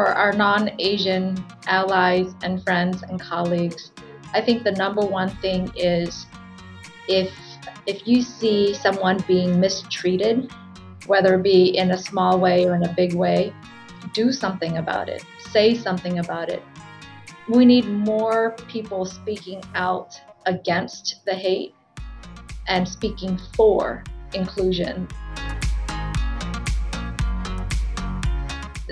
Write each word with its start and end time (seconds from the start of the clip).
For 0.00 0.06
our 0.06 0.32
non 0.32 0.70
Asian 0.78 1.36
allies 1.66 2.34
and 2.42 2.64
friends 2.64 3.02
and 3.02 3.20
colleagues, 3.20 3.92
I 4.32 4.40
think 4.40 4.64
the 4.64 4.72
number 4.72 5.02
one 5.02 5.28
thing 5.42 5.70
is 5.76 6.24
if 7.06 7.30
if 7.84 8.08
you 8.08 8.22
see 8.22 8.72
someone 8.72 9.22
being 9.28 9.60
mistreated, 9.60 10.50
whether 11.06 11.34
it 11.34 11.42
be 11.42 11.76
in 11.76 11.90
a 11.90 11.98
small 11.98 12.40
way 12.40 12.64
or 12.64 12.76
in 12.76 12.84
a 12.84 12.92
big 12.94 13.12
way, 13.12 13.52
do 14.14 14.32
something 14.32 14.78
about 14.78 15.10
it. 15.10 15.22
Say 15.50 15.74
something 15.74 16.18
about 16.18 16.48
it. 16.48 16.62
We 17.46 17.66
need 17.66 17.86
more 17.86 18.52
people 18.68 19.04
speaking 19.04 19.60
out 19.74 20.18
against 20.46 21.26
the 21.26 21.34
hate 21.34 21.74
and 22.68 22.88
speaking 22.88 23.38
for 23.54 24.02
inclusion. 24.32 25.08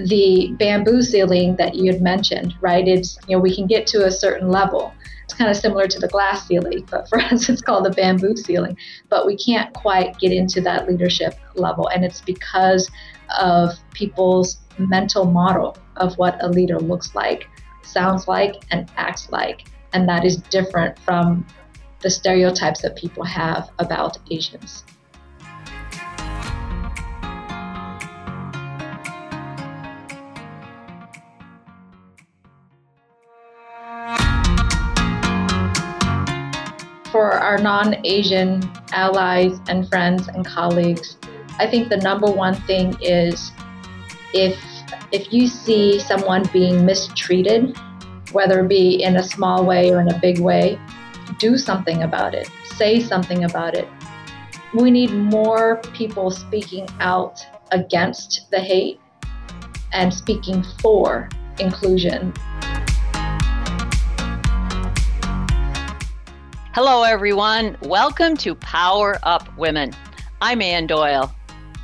The 0.06 0.54
bamboo 0.58 1.02
ceiling 1.02 1.56
that 1.56 1.74
you 1.74 1.90
had 1.92 2.00
mentioned, 2.00 2.54
right? 2.60 2.86
It's, 2.86 3.18
you 3.26 3.36
know, 3.36 3.42
we 3.42 3.54
can 3.54 3.66
get 3.66 3.86
to 3.88 4.06
a 4.06 4.10
certain 4.10 4.48
level. 4.48 4.92
It's 5.24 5.34
kind 5.34 5.50
of 5.50 5.56
similar 5.56 5.86
to 5.86 5.98
the 5.98 6.08
glass 6.08 6.46
ceiling, 6.46 6.86
but 6.90 7.08
for 7.08 7.20
us, 7.22 7.48
it's 7.48 7.60
called 7.60 7.84
the 7.84 7.90
bamboo 7.90 8.36
ceiling. 8.36 8.76
But 9.08 9.26
we 9.26 9.36
can't 9.36 9.72
quite 9.74 10.18
get 10.18 10.32
into 10.32 10.60
that 10.62 10.88
leadership 10.88 11.34
level. 11.54 11.88
And 11.88 12.04
it's 12.04 12.20
because 12.20 12.90
of 13.38 13.72
people's 13.92 14.58
mental 14.78 15.24
model 15.24 15.76
of 15.96 16.16
what 16.16 16.42
a 16.42 16.48
leader 16.48 16.78
looks 16.78 17.14
like, 17.14 17.48
sounds 17.82 18.28
like, 18.28 18.54
and 18.70 18.90
acts 18.96 19.30
like. 19.30 19.68
And 19.92 20.08
that 20.08 20.24
is 20.24 20.36
different 20.36 20.98
from 20.98 21.46
the 22.00 22.10
stereotypes 22.10 22.82
that 22.82 22.96
people 22.96 23.24
have 23.24 23.70
about 23.78 24.18
Asians. 24.30 24.84
Our 37.48 37.56
non 37.56 37.96
Asian 38.04 38.62
allies 38.92 39.58
and 39.68 39.88
friends 39.88 40.28
and 40.28 40.44
colleagues, 40.44 41.16
I 41.58 41.66
think 41.66 41.88
the 41.88 41.96
number 41.96 42.30
one 42.30 42.54
thing 42.54 42.94
is 43.00 43.52
if 44.34 44.54
if 45.12 45.32
you 45.32 45.46
see 45.46 45.98
someone 45.98 46.44
being 46.52 46.84
mistreated, 46.84 47.74
whether 48.32 48.60
it 48.60 48.68
be 48.68 49.02
in 49.02 49.16
a 49.16 49.22
small 49.22 49.64
way 49.64 49.90
or 49.90 50.00
in 50.00 50.10
a 50.10 50.18
big 50.18 50.40
way, 50.40 50.78
do 51.38 51.56
something 51.56 52.02
about 52.02 52.34
it, 52.34 52.50
say 52.76 53.00
something 53.00 53.44
about 53.44 53.74
it. 53.74 53.88
We 54.74 54.90
need 54.90 55.10
more 55.12 55.76
people 55.94 56.30
speaking 56.30 56.86
out 57.00 57.40
against 57.72 58.50
the 58.50 58.60
hate 58.60 59.00
and 59.94 60.12
speaking 60.12 60.62
for 60.82 61.30
inclusion. 61.58 62.34
Hello, 66.80 67.02
everyone. 67.02 67.76
Welcome 67.82 68.36
to 68.36 68.54
Power 68.54 69.18
Up 69.24 69.52
Women. 69.58 69.92
I'm 70.40 70.62
Ann 70.62 70.86
Doyle. 70.86 71.34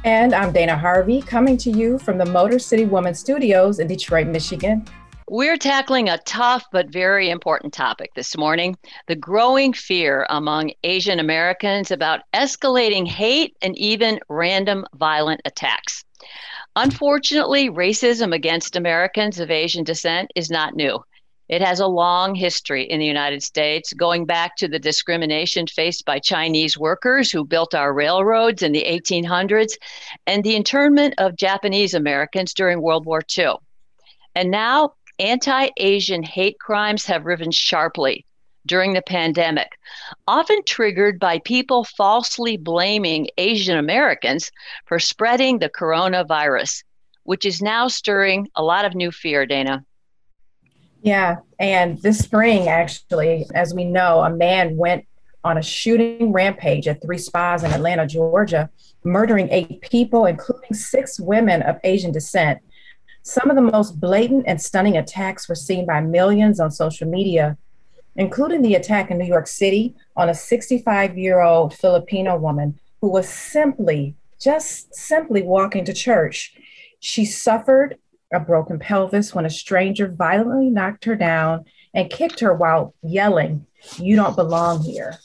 And 0.05 0.33
I'm 0.33 0.53
Dana 0.53 0.77
Harvey, 0.77 1.21
coming 1.21 1.57
to 1.57 1.71
you 1.73 1.99
from 1.99 2.17
the 2.17 2.25
Motor 2.25 2.61
City 2.61 2.85
Woman 2.85 3.13
Studios 3.13 3.81
in 3.81 3.89
Detroit, 3.89 4.29
Michigan. 4.29 4.87
We're 5.29 5.57
tackling 5.57 6.09
a 6.09 6.19
tough 6.19 6.65
but 6.71 6.93
very 6.93 7.31
important 7.31 7.73
topic 7.73 8.15
this 8.15 8.37
morning 8.37 8.77
the 9.09 9.17
growing 9.17 9.73
fear 9.73 10.29
among 10.31 10.71
Asian 10.85 11.19
Americans 11.19 11.91
about 11.91 12.21
escalating 12.33 13.05
hate 13.05 13.57
and 13.63 13.77
even 13.77 14.21
random 14.29 14.87
violent 14.95 15.41
attacks. 15.45 16.05
Unfortunately, 16.77 17.69
racism 17.69 18.33
against 18.33 18.77
Americans 18.77 19.41
of 19.41 19.51
Asian 19.51 19.83
descent 19.83 20.31
is 20.37 20.53
not 20.53 20.77
new. 20.77 21.05
It 21.49 21.61
has 21.61 21.79
a 21.81 21.87
long 21.87 22.35
history 22.35 22.85
in 22.85 23.01
the 23.01 23.07
United 23.07 23.43
States, 23.43 23.93
going 23.93 24.25
back 24.25 24.57
to 24.57 24.69
the 24.69 24.79
discrimination 24.79 25.67
faced 25.67 26.07
by 26.07 26.19
Chinese 26.19 26.79
workers 26.79 27.31
who 27.31 27.45
built 27.45 27.75
our 27.75 27.93
railroads 27.93 28.63
in 28.63 28.73
the 28.73 28.85
1800s 28.85 29.75
and 30.27 30.43
the 30.43 30.57
internment 30.57 31.15
of 31.19 31.37
Japanese 31.37 31.93
Americans 31.93 32.55
during 32.55 32.81
World 32.81 33.05
War 33.05 33.21
II. 33.37 33.57
And 34.35 34.51
now 34.51 34.95
anti 35.19 35.69
Asian 35.77 36.23
hate 36.23 36.59
crimes 36.59 37.05
have 37.07 37.27
risen 37.27 37.51
sharply 37.51 38.25
during 38.67 38.95
the 38.95 39.03
pandemic, 39.03 39.69
often 40.27 40.65
triggered 40.65 41.21
by 41.21 41.39
people 41.41 41.85
falsely 41.85 42.57
blaming 42.57 43.29
Asian 43.37 43.77
Americans 43.77 44.51
for 44.87 44.99
spreading 44.99 45.59
the 45.59 45.69
coronavirus, 45.69 46.83
which 47.25 47.45
is 47.45 47.61
now 47.61 47.87
stirring 47.87 48.49
a 48.57 48.63
lot 48.63 48.87
of 48.87 48.95
new 48.95 49.11
fear, 49.11 49.45
Dana. 49.45 49.85
Yeah, 51.05 51.37
and 51.59 52.01
this 52.01 52.19
spring, 52.19 52.67
actually, 52.67 53.47
as 53.55 53.75
we 53.75 53.85
know, 53.85 54.21
a 54.21 54.31
man 54.31 54.79
went 54.79 55.07
on 55.45 55.59
a 55.59 55.63
shooting 55.63 56.33
rampage 56.33 56.89
at 56.89 57.03
three 57.03 57.19
spas 57.19 57.63
in 57.63 57.71
Atlanta, 57.73 58.07
Georgia, 58.07 58.71
murdering 59.05 59.51
eight 59.51 59.83
people, 59.83 60.25
including 60.25 60.73
six 60.73 61.21
women 61.21 61.61
of 61.61 61.77
Asian 61.85 62.11
descent. 62.11 62.59
Some 63.23 63.51
of 63.51 63.57
the 63.57 63.61
most 63.61 64.01
blatant 64.01 64.45
and 64.47 64.59
stunning 64.59 64.97
attacks 64.97 65.47
were 65.47 65.55
seen 65.55 65.85
by 65.85 66.01
millions 66.01 66.59
on 66.59 66.71
social 66.71 67.07
media, 67.07 67.59
including 68.17 68.63
the 68.63 68.75
attack 68.75 69.11
in 69.11 69.19
New 69.19 69.27
York 69.27 69.47
City 69.47 69.95
on 70.17 70.31
a 70.31 70.35
65 70.35 71.19
year 71.19 71.43
old 71.43 71.75
Filipino 71.75 72.35
woman 72.39 72.81
who 73.03 73.11
was 73.11 73.29
simply, 73.29 74.17
just 74.41 74.95
simply 74.95 75.43
walking 75.43 75.85
to 75.85 75.93
church. 75.93 76.55
She 77.01 77.27
suffered 77.27 77.99
a 78.35 78.41
broken 78.41 78.79
pelvis 78.79 79.35
when 79.35 79.47
a 79.47 79.51
stranger 79.51 80.09
violently 80.09 80.71
knocked 80.71 81.05
her 81.05 81.17
down 81.17 81.65
and 81.95 82.11
kicked 82.11 82.41
her 82.41 82.55
while 82.55 82.95
yelling, 83.03 83.67
You 83.99 84.17
don't 84.17 84.37
belong 84.37 84.83
here. 84.83 85.19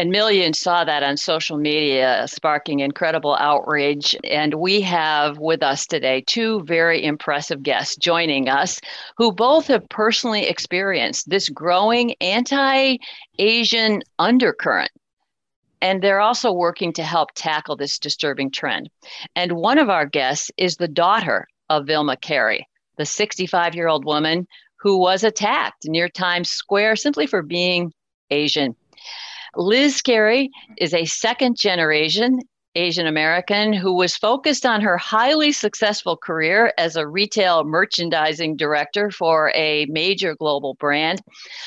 And 0.00 0.10
millions 0.10 0.58
saw 0.58 0.82
that 0.84 1.02
on 1.02 1.18
social 1.18 1.58
media, 1.58 2.24
sparking 2.26 2.80
incredible 2.80 3.36
outrage. 3.38 4.16
And 4.24 4.54
we 4.54 4.80
have 4.80 5.36
with 5.36 5.62
us 5.62 5.86
today 5.86 6.24
two 6.26 6.62
very 6.62 7.04
impressive 7.04 7.62
guests 7.62 7.96
joining 7.96 8.48
us 8.48 8.80
who 9.18 9.30
both 9.30 9.66
have 9.66 9.86
personally 9.90 10.46
experienced 10.46 11.28
this 11.28 11.50
growing 11.50 12.14
anti 12.22 12.96
Asian 13.38 14.02
undercurrent. 14.18 14.90
And 15.82 16.00
they're 16.00 16.20
also 16.20 16.50
working 16.50 16.94
to 16.94 17.02
help 17.02 17.28
tackle 17.34 17.76
this 17.76 17.98
disturbing 17.98 18.50
trend. 18.50 18.88
And 19.36 19.52
one 19.52 19.76
of 19.76 19.90
our 19.90 20.06
guests 20.06 20.50
is 20.56 20.76
the 20.76 20.88
daughter 20.88 21.46
of 21.70 21.86
Vilma 21.86 22.16
Kari, 22.18 22.68
the 22.98 23.06
65 23.06 23.74
year 23.74 23.88
old 23.88 24.04
woman 24.04 24.46
who 24.76 24.98
was 24.98 25.24
attacked 25.24 25.86
near 25.86 26.08
Times 26.08 26.50
Square 26.50 26.96
simply 26.96 27.26
for 27.26 27.42
being 27.42 27.92
Asian. 28.30 28.76
Liz 29.56 30.02
Kari 30.02 30.50
is 30.76 30.92
a 30.92 31.06
second 31.06 31.56
generation 31.56 32.40
Asian 32.76 33.06
American 33.06 33.72
who 33.72 33.92
was 33.92 34.16
focused 34.16 34.64
on 34.64 34.80
her 34.80 34.96
highly 34.96 35.50
successful 35.50 36.16
career 36.16 36.72
as 36.78 36.94
a 36.94 37.06
retail 37.06 37.64
merchandising 37.64 38.56
director 38.56 39.10
for 39.10 39.50
a 39.56 39.86
major 39.86 40.36
global 40.36 40.74
brand. 40.74 41.20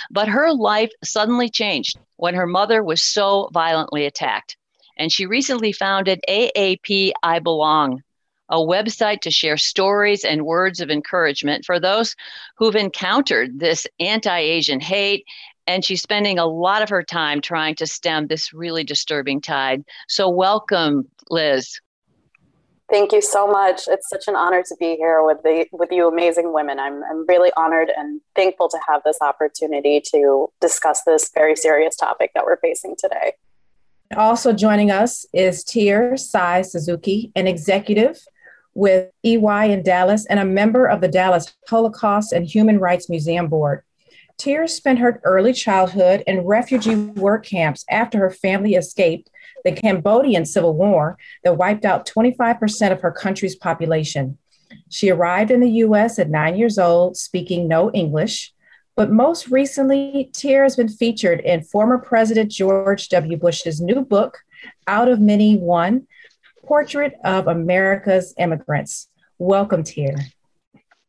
But 0.10 0.30
her 0.30 0.54
life 0.54 0.92
suddenly 1.04 1.50
changed 1.50 1.98
when 2.16 2.36
her 2.36 2.48
mother 2.48 2.82
was 2.84 3.04
so 3.04 3.50
violently 3.52 4.06
attacked. 4.06 4.56
And 4.98 5.12
she 5.12 5.26
recently 5.26 5.74
founded 5.74 6.22
AAP 6.30 7.12
I 7.22 7.40
Belong, 7.40 8.02
a 8.54 8.58
website 8.58 9.20
to 9.22 9.32
share 9.32 9.58
stories 9.58 10.24
and 10.24 10.46
words 10.46 10.80
of 10.80 10.92
encouragement 10.92 11.66
for 11.66 11.80
those 11.80 12.16
who've 12.56 12.76
encountered 12.76 13.60
this 13.60 13.88
anti 14.00 14.38
Asian 14.38 14.80
hate 14.80 15.26
and 15.66 15.84
she's 15.84 16.02
spending 16.02 16.38
a 16.38 16.46
lot 16.46 16.82
of 16.82 16.90
her 16.90 17.04
time 17.04 17.42
trying 17.42 17.74
to 17.76 17.88
stem 17.88 18.28
this 18.28 18.54
really 18.54 18.84
disturbing 18.84 19.42
tide. 19.42 19.84
So, 20.08 20.30
welcome, 20.30 21.08
Liz. 21.30 21.80
Thank 22.92 23.12
you 23.12 23.22
so 23.22 23.48
much. 23.48 23.84
It's 23.88 24.10
such 24.10 24.28
an 24.28 24.36
honor 24.36 24.62
to 24.62 24.76
be 24.80 24.98
here 24.98 25.24
with 25.24 25.42
the 25.42 25.66
with 25.72 25.90
you 25.92 26.08
amazing 26.08 26.54
women. 26.54 26.80
I'm 26.80 27.02
I'm 27.06 27.26
really 27.28 27.52
honored 27.58 27.92
and 27.96 28.22
thankful 28.36 28.70
to 28.70 28.80
have 28.88 29.02
this 29.04 29.18
opportunity 29.22 30.02
to 30.12 30.52
discuss 30.62 31.02
this 31.04 31.32
very 31.34 31.56
serious 31.56 31.96
topic 31.96 32.32
that 32.36 32.46
we're 32.46 32.58
facing 32.58 32.96
today. 33.00 33.34
Also 34.16 34.54
joining 34.54 34.92
us 34.92 35.26
is 35.34 35.64
Tier 35.64 36.18
Sai 36.18 36.62
Suzuki, 36.62 37.32
an 37.36 37.48
executive 37.48 38.20
with 38.74 39.12
EY 39.24 39.72
in 39.72 39.84
Dallas 39.84 40.26
and 40.26 40.40
a 40.40 40.46
member 40.46 40.86
of 40.86 41.02
the 41.02 41.08
Dallas 41.08 41.54
Holocaust 41.68 42.34
and 42.34 42.46
Human 42.46 42.80
Rights 42.80 43.10
Museum 43.10 43.48
Board. 43.48 43.84
Tears 44.38 44.74
spent 44.74 45.00
her 45.00 45.22
early 45.24 45.54
childhood 45.54 46.24
in 46.26 46.42
refugee 46.42 46.96
work 46.96 47.46
camps 47.46 47.86
after 47.90 48.18
her 48.20 48.32
family 48.32 48.74
escaped 48.74 49.30
the 49.64 49.72
Cambodian 49.72 50.46
Civil 50.46 50.74
War 50.74 51.18
that 51.44 51.58
wiped 51.58 51.86
out 51.86 52.08
25% 52.08 52.92
of 52.92 53.02
her 53.02 53.12
country's 53.12 53.56
population. 53.56 54.38
She 54.90 55.10
arrived 55.10 55.52
in 55.52 55.60
the 55.60 55.70
US 55.70 56.18
at 56.20 56.30
nine 56.30 56.56
years 56.58 56.78
old, 56.78 57.16
speaking 57.16 57.68
no 57.68 57.92
English. 57.92 58.54
But 58.96 59.12
most 59.12 59.48
recently, 59.48 60.30
Tear 60.34 60.64
has 60.64 60.76
been 60.76 60.90
featured 60.90 61.40
in 61.42 61.64
former 61.64 61.98
President 61.98 62.52
George 62.52 63.10
W. 63.10 63.38
Bush's 63.38 63.82
new 63.82 64.02
book, 64.02 64.40
Out 64.88 65.08
of 65.08 65.20
Many 65.20 65.58
One 65.58 66.08
Portrait 66.66 67.14
of 67.24 67.48
America's 67.48 68.34
Immigrants. 68.38 69.08
Welcome, 69.38 69.84
Tear. 69.84 70.16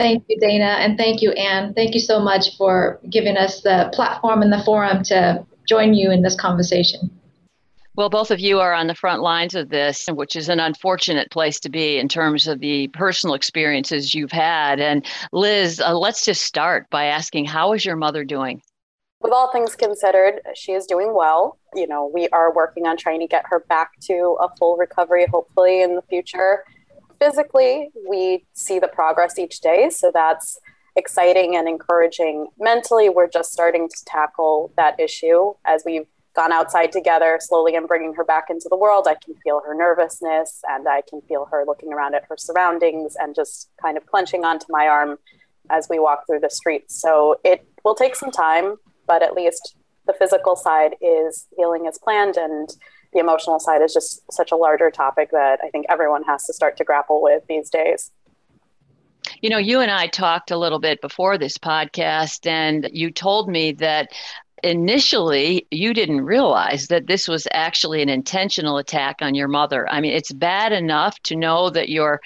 Thank 0.01 0.25
you, 0.29 0.39
Dana, 0.41 0.77
and 0.81 0.99
thank 0.99 1.23
you, 1.23 1.31
Anne. 1.33 1.73
Thank 1.75 1.95
you 1.95 2.01
so 2.01 2.19
much 2.19 2.57
for 2.57 3.01
giving 3.09 3.37
us 3.37 3.63
the 3.63 3.91
platform 3.93 4.43
and 4.43 4.53
the 4.53 4.63
forum 4.65 5.05
to 5.05 5.47
join 5.69 5.95
you 5.95 6.11
in 6.11 6.23
this 6.23 6.35
conversation. 6.35 7.11
Well, 7.97 8.11
both 8.11 8.33
of 8.33 8.41
you 8.41 8.59
are 8.59 8.73
on 8.73 8.89
the 8.89 8.97
front 8.97 9.23
lines 9.23 9.55
of 9.55 9.69
this, 9.69 10.07
which 10.09 10.35
is 10.35 10.49
an 10.49 10.59
unfortunate 10.59 11.31
place 11.31 11.61
to 11.61 11.69
be 11.69 11.97
in 11.97 12.09
terms 12.09 12.49
of 12.49 12.59
the 12.59 12.89
personal 12.89 13.37
experiences 13.37 14.13
you've 14.13 14.33
had. 14.33 14.81
And 14.81 15.07
Liz, 15.33 15.81
uh, 15.81 15.97
let's 15.97 16.25
just 16.25 16.43
start 16.43 16.91
by 16.91 17.05
asking 17.05 17.45
how 17.45 17.73
is 17.73 17.85
your 17.85 17.95
mother 17.95 18.25
doing? 18.25 18.61
With 19.25 19.33
all 19.33 19.51
things 19.51 19.75
considered, 19.75 20.43
she 20.55 20.73
is 20.73 20.85
doing 20.85 21.15
well. 21.15 21.57
You 21.75 21.87
know, 21.87 22.11
we 22.13 22.29
are 22.29 22.53
working 22.53 22.87
on 22.87 22.99
trying 22.99 23.21
to 23.21 23.27
get 23.27 23.47
her 23.49 23.61
back 23.61 23.99
to 24.01 24.37
a 24.39 24.55
full 24.59 24.77
recovery, 24.77 25.25
hopefully, 25.25 25.81
in 25.81 25.95
the 25.95 26.03
future. 26.03 26.63
Physically, 27.19 27.89
we 28.07 28.45
see 28.53 28.79
the 28.79 28.87
progress 28.87 29.39
each 29.39 29.63
day. 29.63 29.89
So 29.89 30.11
that's 30.13 30.61
exciting 30.95 31.57
and 31.57 31.67
encouraging. 31.67 32.49
Mentally, 32.59 33.09
we're 33.09 33.31
just 33.31 33.51
starting 33.51 33.89
to 33.89 33.97
tackle 34.05 34.71
that 34.77 35.01
issue 35.01 35.55
as 35.65 35.85
we've 35.87 36.07
gone 36.37 36.53
outside 36.53 36.93
together 36.93 37.39
slowly 37.41 37.77
and 37.77 37.89
bringing 37.89 38.13
her 38.13 38.25
back 38.25 38.51
into 38.51 38.69
the 38.69 38.77
world, 38.77 39.07
I 39.09 39.15
can 39.15 39.37
feel 39.43 39.63
her 39.65 39.75
nervousness 39.75 40.61
and 40.69 40.87
I 40.87 41.01
can 41.09 41.23
feel 41.23 41.47
her 41.51 41.65
looking 41.67 41.95
around 41.95 42.15
at 42.15 42.25
her 42.29 42.37
surroundings 42.37 43.17
and 43.19 43.35
just 43.35 43.71
kind 43.81 43.97
of 43.97 44.05
clenching 44.05 44.45
onto 44.45 44.67
my 44.69 44.87
arm 44.87 45.17
as 45.71 45.89
we 45.89 45.99
walk 45.99 46.27
through 46.27 46.41
the 46.41 46.51
streets. 46.51 47.01
So 47.01 47.41
it 47.43 47.67
will 47.85 47.95
take 47.95 48.17
some 48.17 48.31
time, 48.31 48.77
but 49.07 49.23
at 49.23 49.35
least 49.35 49.77
the 50.07 50.13
physical 50.13 50.57
side 50.57 50.97
is 51.01 51.47
healing 51.57 51.87
as 51.87 51.99
planned 51.99 52.37
and 52.37 52.69
the 53.13 53.21
emotional 53.21 53.61
side 53.61 53.81
is 53.81 53.95
just 53.95 54.21
such 54.31 54.53
a 54.53 54.57
larger 54.57 54.91
topic 54.91 55.31
that 55.31 55.61
I 55.63 55.71
think 55.71 55.87
everyone 55.89 56.25
has 56.25 56.45
to 56.47 56.53
start 56.53 56.77
to 56.79 56.85
grapple 56.85 57.23
with 57.23 57.45
these 57.49 57.71
days. 57.71 58.11
You 59.41 59.51
know, 59.51 59.59
you 59.59 59.81
and 59.81 59.91
I 59.91 60.09
talked 60.09 60.51
a 60.51 60.59
little 60.59 60.81
bit 60.81 61.01
before 61.01 61.39
this 61.39 61.57
podcast, 61.57 62.47
and 62.47 62.91
you 62.93 63.11
told 63.11 63.49
me 63.49 63.73
that 63.73 64.11
initially 64.63 65.67
you 65.71 65.95
didn't 65.95 66.23
realize 66.23 66.89
that 66.89 67.07
this 67.07 67.29
was 67.29 67.47
actually 67.53 68.03
an 68.03 68.09
intentional 68.09 68.79
attack 68.79 69.17
on 69.21 69.35
your 69.35 69.49
mother. 69.49 69.89
I 69.89 70.01
mean, 70.01 70.13
it's 70.13 70.33
bad 70.33 70.73
enough 70.73 71.19
to 71.25 71.37
know 71.37 71.71
that 71.71 71.89
your 71.89 72.21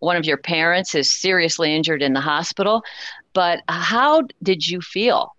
one 0.00 0.16
of 0.16 0.26
your 0.26 0.36
parents 0.36 0.94
is 0.94 1.10
seriously 1.10 1.74
injured 1.74 2.02
in 2.02 2.12
the 2.12 2.20
hospital, 2.20 2.82
but 3.32 3.62
how 3.68 4.22
did 4.42 4.66
you 4.66 4.80
feel 4.80 5.34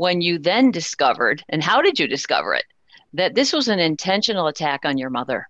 when 0.00 0.22
you 0.22 0.38
then 0.38 0.70
discovered 0.70 1.44
and 1.50 1.62
how 1.62 1.82
did 1.82 1.98
you 1.98 2.08
discover 2.08 2.54
it 2.54 2.64
that 3.12 3.34
this 3.34 3.52
was 3.52 3.68
an 3.68 3.78
intentional 3.78 4.46
attack 4.46 4.80
on 4.86 4.96
your 4.96 5.10
mother? 5.10 5.46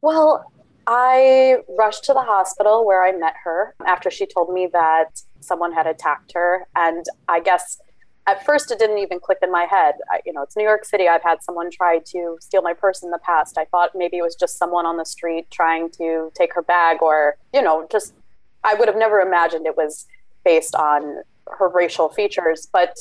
Well, 0.00 0.48
I 0.86 1.56
rushed 1.76 2.04
to 2.04 2.12
the 2.12 2.22
hospital 2.22 2.86
where 2.86 3.04
I 3.04 3.10
met 3.10 3.34
her 3.42 3.74
after 3.84 4.12
she 4.12 4.26
told 4.26 4.54
me 4.54 4.68
that 4.72 5.22
someone 5.40 5.72
had 5.72 5.88
attacked 5.88 6.30
her 6.36 6.68
and 6.76 7.04
I 7.26 7.40
guess 7.40 7.80
at 8.28 8.44
first 8.44 8.70
it 8.70 8.78
didn't 8.78 8.98
even 8.98 9.18
click 9.18 9.38
in 9.42 9.50
my 9.50 9.64
head. 9.64 9.96
I, 10.08 10.20
you 10.24 10.32
know, 10.32 10.42
it's 10.44 10.56
New 10.56 10.62
York 10.62 10.84
City. 10.84 11.08
I've 11.08 11.24
had 11.24 11.42
someone 11.42 11.68
try 11.68 11.98
to 12.12 12.38
steal 12.40 12.62
my 12.62 12.74
purse 12.74 13.02
in 13.02 13.10
the 13.10 13.18
past. 13.18 13.58
I 13.58 13.64
thought 13.64 13.90
maybe 13.92 14.18
it 14.18 14.22
was 14.22 14.36
just 14.36 14.56
someone 14.56 14.86
on 14.86 14.98
the 14.98 15.04
street 15.04 15.50
trying 15.50 15.90
to 15.98 16.30
take 16.36 16.54
her 16.54 16.62
bag 16.62 16.98
or, 17.02 17.38
you 17.52 17.60
know, 17.60 17.88
just 17.90 18.14
I 18.62 18.74
would 18.74 18.86
have 18.86 18.96
never 18.96 19.18
imagined 19.18 19.66
it 19.66 19.76
was 19.76 20.06
based 20.44 20.76
on 20.76 21.24
her 21.58 21.68
racial 21.68 22.08
features. 22.08 22.68
But 22.72 22.96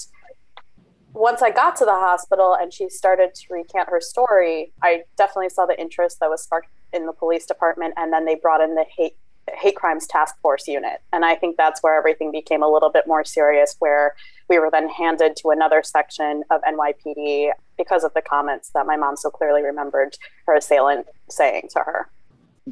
once 1.14 1.42
I 1.42 1.52
got 1.52 1.76
to 1.78 1.86
the 1.86 1.92
hospital 1.92 2.56
and 2.60 2.74
she 2.74 2.90
started 2.90 3.34
to 3.36 3.54
recant 3.54 3.90
her 3.90 4.02
story, 4.02 4.72
I 4.82 5.04
definitely 5.18 5.50
saw 5.50 5.66
the 5.66 5.80
interest 5.80 6.20
that 6.20 6.30
was 6.30 6.44
sparked 6.44 6.70
in 6.94 7.06
the 7.06 7.14
police 7.14 7.46
department. 7.46 7.94
And 7.98 8.14
then 8.14 8.26
they 8.26 8.36
brought 8.36 8.62
in 8.62 8.76
the 8.76 8.86
hate 8.96 9.16
hate 9.56 9.76
crimes 9.76 10.08
task 10.08 10.40
force 10.42 10.68
unit. 10.68 11.02
And 11.12 11.26
I 11.26 11.36
think 11.36 11.58
that's 11.58 11.82
where 11.82 11.98
everything 11.98 12.32
became 12.32 12.64
a 12.64 12.68
little 12.68 12.90
bit 12.90 13.08
more 13.08 13.24
serious, 13.24 13.76
where 13.80 14.16
we 14.48 14.60
were 14.60 14.70
then 14.72 14.90
handed 14.90 15.36
to 15.38 15.50
another 15.50 15.84
section 15.84 16.44
of 16.50 16.62
NYPD 16.62 17.52
because 17.78 18.04
of 18.04 18.14
the 18.14 18.22
comments 18.22 18.70
that 18.74 18.86
my 18.86 18.98
mom 18.98 19.16
so 19.16 19.30
clearly 19.30 19.64
remembered 19.64 20.18
her 20.46 20.56
assailant 20.56 21.08
saying 21.30 21.70
to 21.74 21.80
her. 21.80 22.10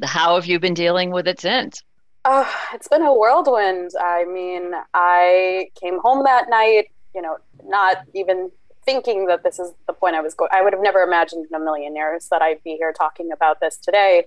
How 0.04 0.36
have 0.36 0.46
you 0.46 0.60
been 0.60 0.74
dealing 0.74 1.10
with 1.10 1.26
it 1.26 1.40
since? 1.40 1.82
Uh, 2.28 2.44
it's 2.74 2.88
been 2.88 3.00
a 3.00 3.14
whirlwind. 3.14 3.90
I 3.98 4.26
mean, 4.26 4.72
I 4.92 5.70
came 5.80 5.98
home 5.98 6.24
that 6.24 6.50
night, 6.50 6.88
you 7.14 7.22
know, 7.22 7.38
not 7.64 8.04
even 8.14 8.50
thinking 8.84 9.28
that 9.28 9.44
this 9.44 9.58
is 9.58 9.72
the 9.86 9.94
point 9.94 10.14
I 10.14 10.20
was 10.20 10.34
going. 10.34 10.50
I 10.52 10.60
would 10.60 10.74
have 10.74 10.82
never 10.82 11.00
imagined 11.00 11.46
in 11.50 11.54
a 11.58 11.64
million 11.64 11.96
years 11.96 12.28
that 12.30 12.42
I'd 12.42 12.62
be 12.62 12.76
here 12.76 12.92
talking 12.92 13.32
about 13.32 13.60
this 13.60 13.78
today. 13.78 14.26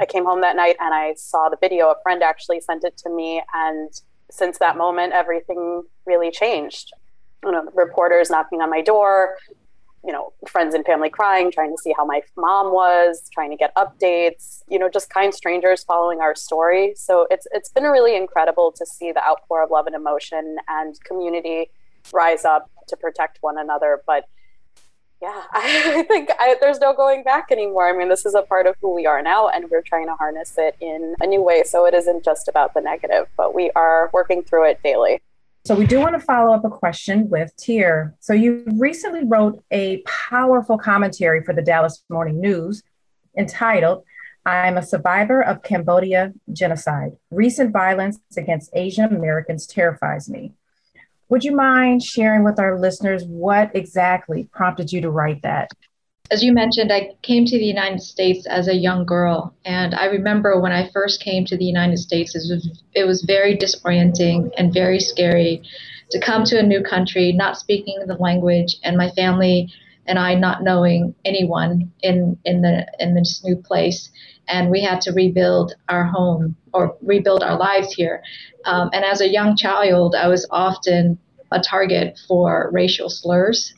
I 0.00 0.06
came 0.06 0.24
home 0.24 0.40
that 0.40 0.56
night 0.56 0.74
and 0.80 0.92
I 0.92 1.14
saw 1.14 1.48
the 1.48 1.56
video. 1.60 1.90
A 1.90 1.94
friend 2.02 2.20
actually 2.20 2.60
sent 2.60 2.82
it 2.82 2.96
to 3.04 3.10
me, 3.10 3.40
and 3.54 3.92
since 4.28 4.58
that 4.58 4.76
moment, 4.76 5.12
everything 5.12 5.84
really 6.04 6.32
changed. 6.32 6.92
You 7.44 7.52
know, 7.52 7.70
reporters 7.76 8.28
knocking 8.28 8.60
on 8.60 8.70
my 8.70 8.80
door, 8.80 9.36
you 10.06 10.12
know, 10.12 10.32
friends 10.48 10.74
and 10.74 10.84
family 10.84 11.10
crying, 11.10 11.50
trying 11.50 11.74
to 11.74 11.82
see 11.82 11.92
how 11.96 12.04
my 12.04 12.22
mom 12.36 12.72
was, 12.72 13.28
trying 13.32 13.50
to 13.50 13.56
get 13.56 13.74
updates, 13.74 14.62
you 14.68 14.78
know, 14.78 14.88
just 14.88 15.10
kind 15.10 15.34
strangers 15.34 15.82
following 15.82 16.20
our 16.20 16.34
story. 16.34 16.94
So 16.96 17.26
it's 17.30 17.46
it's 17.50 17.70
been 17.70 17.84
really 17.84 18.16
incredible 18.16 18.72
to 18.72 18.86
see 18.86 19.10
the 19.10 19.26
outpour 19.26 19.64
of 19.64 19.70
love 19.70 19.86
and 19.86 19.96
emotion 19.96 20.58
and 20.68 20.98
community 21.02 21.70
rise 22.12 22.44
up 22.44 22.70
to 22.86 22.96
protect 22.96 23.38
one 23.40 23.58
another. 23.58 24.00
But 24.06 24.28
yeah, 25.20 25.42
I 25.52 26.04
think 26.04 26.30
I, 26.38 26.56
there's 26.60 26.78
no 26.78 26.94
going 26.94 27.24
back 27.24 27.46
anymore. 27.50 27.88
I 27.88 27.98
mean, 27.98 28.08
this 28.08 28.24
is 28.24 28.34
a 28.34 28.42
part 28.42 28.66
of 28.66 28.76
who 28.80 28.94
we 28.94 29.06
are 29.06 29.22
now, 29.22 29.48
and 29.48 29.68
we're 29.70 29.82
trying 29.82 30.06
to 30.06 30.14
harness 30.14 30.54
it 30.56 30.76
in 30.80 31.16
a 31.20 31.26
new 31.26 31.42
way. 31.42 31.64
So 31.64 31.84
it 31.84 31.94
isn't 31.94 32.24
just 32.24 32.46
about 32.46 32.74
the 32.74 32.80
negative, 32.80 33.26
but 33.36 33.54
we 33.54 33.72
are 33.74 34.08
working 34.12 34.44
through 34.44 34.70
it 34.70 34.80
daily. 34.84 35.20
So 35.66 35.74
we 35.74 35.84
do 35.84 35.98
want 35.98 36.14
to 36.14 36.24
follow 36.24 36.54
up 36.54 36.64
a 36.64 36.70
question 36.70 37.28
with 37.28 37.50
Tier. 37.56 38.14
So 38.20 38.32
you 38.32 38.62
recently 38.76 39.24
wrote 39.24 39.64
a 39.72 40.00
powerful 40.02 40.78
commentary 40.78 41.42
for 41.42 41.52
the 41.52 41.60
Dallas 41.60 42.04
Morning 42.08 42.40
News 42.40 42.84
entitled 43.36 44.04
I'm 44.44 44.78
a 44.78 44.86
survivor 44.86 45.42
of 45.42 45.64
Cambodia 45.64 46.32
genocide. 46.52 47.16
Recent 47.32 47.72
violence 47.72 48.20
against 48.36 48.70
Asian 48.74 49.06
Americans 49.06 49.66
terrifies 49.66 50.30
me. 50.30 50.52
Would 51.30 51.42
you 51.42 51.56
mind 51.56 52.00
sharing 52.00 52.44
with 52.44 52.60
our 52.60 52.78
listeners 52.78 53.24
what 53.24 53.74
exactly 53.74 54.44
prompted 54.52 54.92
you 54.92 55.00
to 55.00 55.10
write 55.10 55.42
that? 55.42 55.72
As 56.30 56.42
you 56.42 56.52
mentioned, 56.52 56.92
I 56.92 57.10
came 57.22 57.44
to 57.44 57.58
the 57.58 57.64
United 57.64 58.00
States 58.00 58.46
as 58.46 58.66
a 58.66 58.74
young 58.74 59.04
girl, 59.04 59.54
and 59.64 59.94
I 59.94 60.06
remember 60.06 60.60
when 60.60 60.72
I 60.72 60.90
first 60.90 61.22
came 61.22 61.44
to 61.46 61.56
the 61.56 61.64
United 61.64 61.98
States, 61.98 62.34
it 62.34 62.38
was, 62.38 62.82
it 62.94 63.06
was 63.06 63.22
very 63.22 63.56
disorienting 63.56 64.50
and 64.58 64.74
very 64.74 64.98
scary 64.98 65.62
to 66.10 66.20
come 66.20 66.44
to 66.44 66.58
a 66.58 66.62
new 66.62 66.82
country, 66.82 67.32
not 67.32 67.58
speaking 67.58 67.98
the 68.06 68.16
language, 68.16 68.76
and 68.82 68.96
my 68.96 69.10
family 69.10 69.72
and 70.06 70.18
I 70.18 70.34
not 70.34 70.62
knowing 70.62 71.14
anyone 71.24 71.90
in 72.02 72.38
in 72.44 72.62
the 72.62 72.86
in 73.00 73.14
this 73.14 73.42
new 73.44 73.56
place, 73.56 74.08
and 74.48 74.70
we 74.70 74.80
had 74.80 75.00
to 75.02 75.12
rebuild 75.12 75.74
our 75.88 76.04
home 76.04 76.56
or 76.72 76.96
rebuild 77.02 77.42
our 77.42 77.58
lives 77.58 77.92
here. 77.92 78.22
Um, 78.64 78.90
and 78.92 79.04
as 79.04 79.20
a 79.20 79.28
young 79.28 79.56
child, 79.56 80.14
I 80.14 80.28
was 80.28 80.46
often 80.50 81.18
a 81.52 81.60
target 81.60 82.18
for 82.28 82.70
racial 82.72 83.10
slurs. 83.10 83.74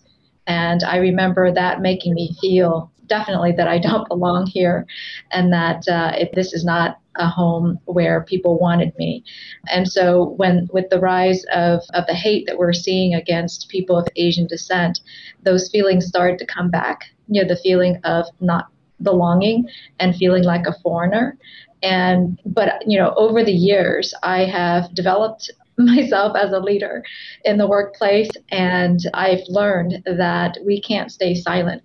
And 0.49 0.83
I 0.83 0.97
remember 0.97 1.53
that 1.53 1.81
making 1.81 2.15
me 2.15 2.35
feel 2.41 2.91
definitely 3.07 3.53
that 3.53 3.69
I 3.69 3.79
don't 3.79 4.09
belong 4.09 4.47
here 4.47 4.87
and 5.31 5.53
that 5.53 5.87
uh, 5.89 6.13
it, 6.17 6.31
this 6.35 6.53
is 6.53 6.65
not 6.65 6.99
a 7.17 7.29
home 7.29 7.79
where 7.85 8.23
people 8.23 8.59
wanted 8.59 8.97
me. 8.97 9.25
And 9.71 9.89
so 9.89 10.35
when 10.37 10.69
with 10.73 10.89
the 10.91 11.01
rise 11.01 11.45
of, 11.53 11.83
of 11.95 12.07
the 12.07 12.15
hate 12.15 12.47
that 12.47 12.59
we're 12.59 12.73
seeing 12.73 13.15
against 13.15 13.69
people 13.69 13.99
of 13.99 14.09
Asian 14.17 14.47
descent, 14.47 15.01
those 15.43 15.69
feelings 15.69 16.07
started 16.07 16.39
to 16.39 16.47
come 16.47 16.71
back. 16.71 17.05
You 17.29 17.43
know, 17.43 17.49
the 17.49 17.61
feeling 17.61 18.01
of 18.05 18.27
not 18.41 18.69
belonging 19.03 19.69
and 20.01 20.15
feeling 20.17 20.45
like 20.45 20.67
a 20.67 20.75
foreigner 20.83 21.37
and 21.83 22.41
but 22.45 22.83
you 22.87 22.99
know 22.99 23.15
over 23.17 23.45
the 23.45 23.53
years 23.53 24.13
i 24.23 24.45
have 24.45 24.93
developed 24.95 25.51
myself 25.79 26.37
as 26.37 26.53
a 26.53 26.59
leader 26.59 27.05
in 27.45 27.57
the 27.57 27.67
workplace 27.67 28.31
and 28.51 29.01
i've 29.15 29.43
learned 29.49 30.03
that 30.05 30.59
we 30.67 30.81
can't 30.81 31.13
stay 31.13 31.35
silent. 31.35 31.83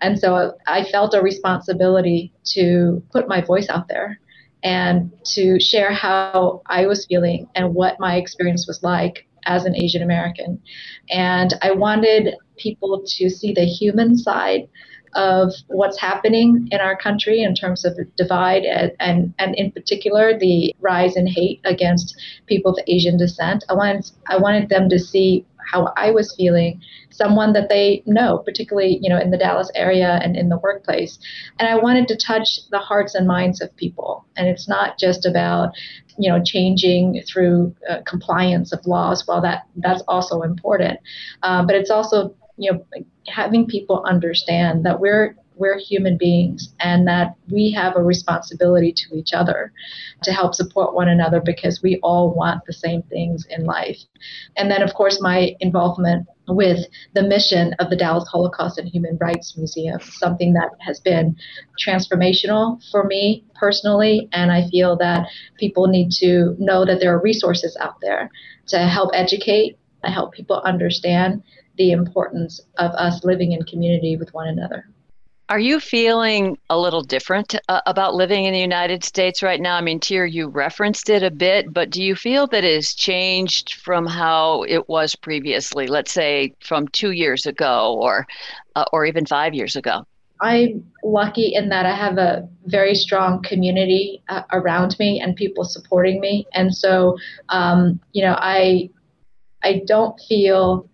And 0.00 0.18
so 0.18 0.54
i 0.66 0.84
felt 0.84 1.14
a 1.14 1.20
responsibility 1.20 2.32
to 2.54 3.02
put 3.12 3.28
my 3.28 3.40
voice 3.40 3.68
out 3.68 3.88
there 3.88 4.18
and 4.62 5.12
to 5.34 5.60
share 5.60 5.92
how 5.92 6.62
i 6.66 6.86
was 6.86 7.06
feeling 7.06 7.46
and 7.54 7.74
what 7.74 8.00
my 8.00 8.16
experience 8.16 8.66
was 8.66 8.82
like 8.82 9.26
as 9.44 9.64
an 9.64 9.76
asian 9.76 10.02
american. 10.02 10.60
And 11.10 11.54
i 11.62 11.70
wanted 11.72 12.34
people 12.56 13.04
to 13.06 13.28
see 13.28 13.52
the 13.52 13.64
human 13.64 14.16
side 14.16 14.68
of 15.16 15.52
what's 15.68 15.98
happening 15.98 16.68
in 16.70 16.80
our 16.80 16.96
country 16.96 17.42
in 17.42 17.54
terms 17.54 17.84
of 17.84 17.98
divide 18.16 18.64
and, 18.64 18.92
and, 19.00 19.34
and 19.38 19.54
in 19.56 19.72
particular 19.72 20.38
the 20.38 20.74
rise 20.80 21.16
in 21.16 21.26
hate 21.26 21.60
against 21.64 22.14
people 22.46 22.72
of 22.72 22.78
Asian 22.86 23.16
descent. 23.16 23.64
I 23.68 23.74
wanted 23.74 24.10
I 24.28 24.36
wanted 24.36 24.68
them 24.68 24.88
to 24.90 24.98
see 24.98 25.44
how 25.72 25.92
I 25.96 26.10
was 26.10 26.34
feeling, 26.36 26.80
someone 27.10 27.52
that 27.54 27.68
they 27.68 28.02
know, 28.06 28.38
particularly 28.38 28.98
you 29.02 29.08
know 29.08 29.18
in 29.18 29.30
the 29.30 29.38
Dallas 29.38 29.70
area 29.74 30.20
and 30.22 30.36
in 30.36 30.48
the 30.48 30.58
workplace. 30.58 31.18
And 31.58 31.68
I 31.68 31.76
wanted 31.76 32.08
to 32.08 32.16
touch 32.16 32.60
the 32.70 32.78
hearts 32.78 33.14
and 33.14 33.26
minds 33.26 33.60
of 33.60 33.74
people. 33.76 34.24
And 34.36 34.46
it's 34.46 34.68
not 34.68 34.98
just 34.98 35.26
about 35.26 35.70
you 36.18 36.30
know 36.30 36.42
changing 36.44 37.22
through 37.26 37.74
uh, 37.88 37.98
compliance 38.06 38.72
of 38.72 38.86
laws. 38.86 39.24
Well, 39.26 39.40
that 39.42 39.66
that's 39.76 40.02
also 40.08 40.42
important, 40.42 41.00
uh, 41.42 41.64
but 41.64 41.74
it's 41.74 41.90
also 41.90 42.34
you 42.56 42.72
know 42.72 42.84
having 43.28 43.66
people 43.66 44.02
understand 44.06 44.84
that 44.84 45.00
we're 45.00 45.36
we're 45.56 45.78
human 45.78 46.16
beings 46.16 46.74
and 46.80 47.08
that 47.08 47.34
we 47.50 47.72
have 47.72 47.96
a 47.96 48.02
responsibility 48.02 48.92
to 48.92 49.16
each 49.16 49.32
other 49.32 49.72
to 50.22 50.32
help 50.32 50.54
support 50.54 50.94
one 50.94 51.08
another 51.08 51.40
because 51.40 51.82
we 51.82 51.98
all 52.02 52.34
want 52.34 52.62
the 52.66 52.72
same 52.72 53.02
things 53.04 53.46
in 53.48 53.64
life. 53.64 53.98
And 54.56 54.70
then, 54.70 54.82
of 54.82 54.94
course, 54.94 55.20
my 55.20 55.56
involvement 55.60 56.26
with 56.48 56.86
the 57.14 57.22
mission 57.22 57.74
of 57.78 57.90
the 57.90 57.96
Dallas 57.96 58.28
Holocaust 58.28 58.78
and 58.78 58.88
Human 58.88 59.16
Rights 59.20 59.56
Museum, 59.56 59.98
something 60.00 60.52
that 60.52 60.70
has 60.80 61.00
been 61.00 61.36
transformational 61.84 62.80
for 62.90 63.04
me 63.04 63.44
personally. 63.54 64.28
And 64.32 64.52
I 64.52 64.68
feel 64.68 64.96
that 64.98 65.26
people 65.58 65.86
need 65.88 66.12
to 66.18 66.54
know 66.58 66.84
that 66.84 67.00
there 67.00 67.14
are 67.14 67.20
resources 67.20 67.76
out 67.80 68.00
there 68.00 68.30
to 68.68 68.78
help 68.78 69.10
educate, 69.14 69.78
to 70.06 70.12
help 70.12 70.32
people 70.32 70.60
understand 70.64 71.42
the 71.78 71.90
importance 71.90 72.60
of 72.78 72.90
us 72.92 73.24
living 73.24 73.52
in 73.52 73.62
community 73.64 74.16
with 74.16 74.32
one 74.32 74.48
another. 74.48 74.86
Are 75.48 75.60
you 75.60 75.78
feeling 75.78 76.58
a 76.70 76.78
little 76.78 77.02
different 77.02 77.54
uh, 77.68 77.80
about 77.86 78.16
living 78.16 78.46
in 78.46 78.52
the 78.52 78.58
United 78.58 79.04
States 79.04 79.44
right 79.44 79.60
now? 79.60 79.76
I 79.76 79.80
mean, 79.80 80.00
Tier, 80.00 80.26
you 80.26 80.48
referenced 80.48 81.08
it 81.08 81.22
a 81.22 81.30
bit, 81.30 81.72
but 81.72 81.90
do 81.90 82.02
you 82.02 82.16
feel 82.16 82.48
that 82.48 82.64
it 82.64 82.74
has 82.74 82.94
changed 82.94 83.74
from 83.74 84.06
how 84.06 84.64
it 84.64 84.88
was 84.88 85.14
previously, 85.14 85.86
let's 85.86 86.10
say 86.10 86.52
from 86.60 86.88
two 86.88 87.12
years 87.12 87.46
ago 87.46 87.96
or, 88.00 88.26
uh, 88.74 88.86
or 88.92 89.06
even 89.06 89.24
five 89.24 89.54
years 89.54 89.76
ago? 89.76 90.04
I'm 90.40 90.84
lucky 91.04 91.54
in 91.54 91.68
that 91.68 91.86
I 91.86 91.94
have 91.94 92.18
a 92.18 92.48
very 92.64 92.96
strong 92.96 93.40
community 93.42 94.22
uh, 94.28 94.42
around 94.52 94.96
me 94.98 95.20
and 95.20 95.36
people 95.36 95.64
supporting 95.64 96.20
me. 96.20 96.46
And 96.54 96.74
so, 96.74 97.16
um, 97.50 98.00
you 98.12 98.24
know, 98.24 98.34
I, 98.36 98.90
I 99.66 99.82
don't 99.84 100.18
feel 100.28 100.88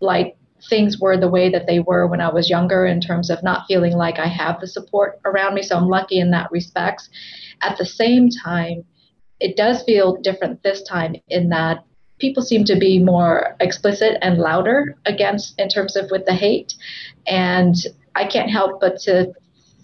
like 0.00 0.36
things 0.70 1.00
were 1.00 1.16
the 1.16 1.28
way 1.28 1.50
that 1.50 1.66
they 1.66 1.80
were 1.80 2.06
when 2.06 2.20
I 2.20 2.32
was 2.32 2.48
younger 2.48 2.86
in 2.86 3.00
terms 3.00 3.30
of 3.30 3.42
not 3.42 3.64
feeling 3.66 3.94
like 3.96 4.20
I 4.20 4.28
have 4.28 4.60
the 4.60 4.68
support 4.68 5.18
around 5.24 5.54
me. 5.54 5.62
So 5.62 5.76
I'm 5.76 5.88
lucky 5.88 6.20
in 6.20 6.30
that 6.30 6.52
respect. 6.52 7.08
At 7.62 7.78
the 7.78 7.84
same 7.84 8.30
time, 8.30 8.84
it 9.40 9.56
does 9.56 9.82
feel 9.82 10.16
different 10.22 10.62
this 10.62 10.82
time 10.84 11.16
in 11.28 11.48
that 11.48 11.84
people 12.18 12.44
seem 12.44 12.64
to 12.66 12.78
be 12.78 13.02
more 13.02 13.56
explicit 13.58 14.18
and 14.22 14.38
louder 14.38 14.96
against 15.04 15.58
in 15.58 15.68
terms 15.68 15.96
of 15.96 16.08
with 16.10 16.26
the 16.26 16.34
hate. 16.34 16.74
And 17.26 17.74
I 18.14 18.26
can't 18.26 18.50
help 18.50 18.80
but 18.80 18.98
to 19.00 19.32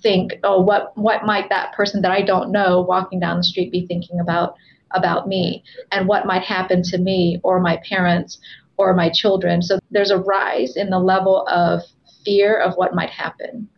think, 0.01 0.35
oh, 0.45 0.61
what 0.61 0.97
what 0.97 1.25
might 1.25 1.49
that 1.49 1.73
person 1.73 2.03
that 2.03 2.13
I 2.13 2.23
don't 2.23 2.53
know 2.53 2.83
walking 2.83 3.19
down 3.19 3.39
the 3.39 3.45
street 3.45 3.73
be 3.73 3.85
thinking 3.87 4.21
about 4.21 4.55
about 4.95 5.29
me 5.29 5.63
and 5.91 6.09
what 6.09 6.27
might 6.27 6.43
happen 6.43 6.83
to 6.83 6.99
me 6.99 7.41
or 7.43 7.61
my 7.61 7.81
parents 7.89 8.39
or 8.77 8.95
my 8.95 9.11
children. 9.11 9.63
So 9.63 9.79
there's 9.91 10.11
a 10.11 10.19
rise 10.19 10.77
in 10.77 10.91
the 10.91 10.99
level 10.99 11.47
of 11.49 11.83
fear 12.25 12.57
of 12.57 12.75
what 12.75 12.95
might 12.95 13.11
happen. 13.11 13.69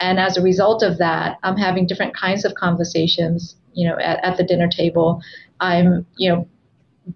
And 0.00 0.18
as 0.18 0.36
a 0.36 0.42
result 0.42 0.82
of 0.82 0.98
that, 0.98 1.38
I'm 1.42 1.56
having 1.56 1.86
different 1.86 2.16
kinds 2.16 2.44
of 2.44 2.54
conversations, 2.54 3.56
you 3.74 3.88
know, 3.88 3.96
at, 3.98 4.24
at 4.24 4.36
the 4.36 4.44
dinner 4.44 4.68
table. 4.68 5.20
I'm, 5.60 6.06
you 6.16 6.30
know, 6.30 6.48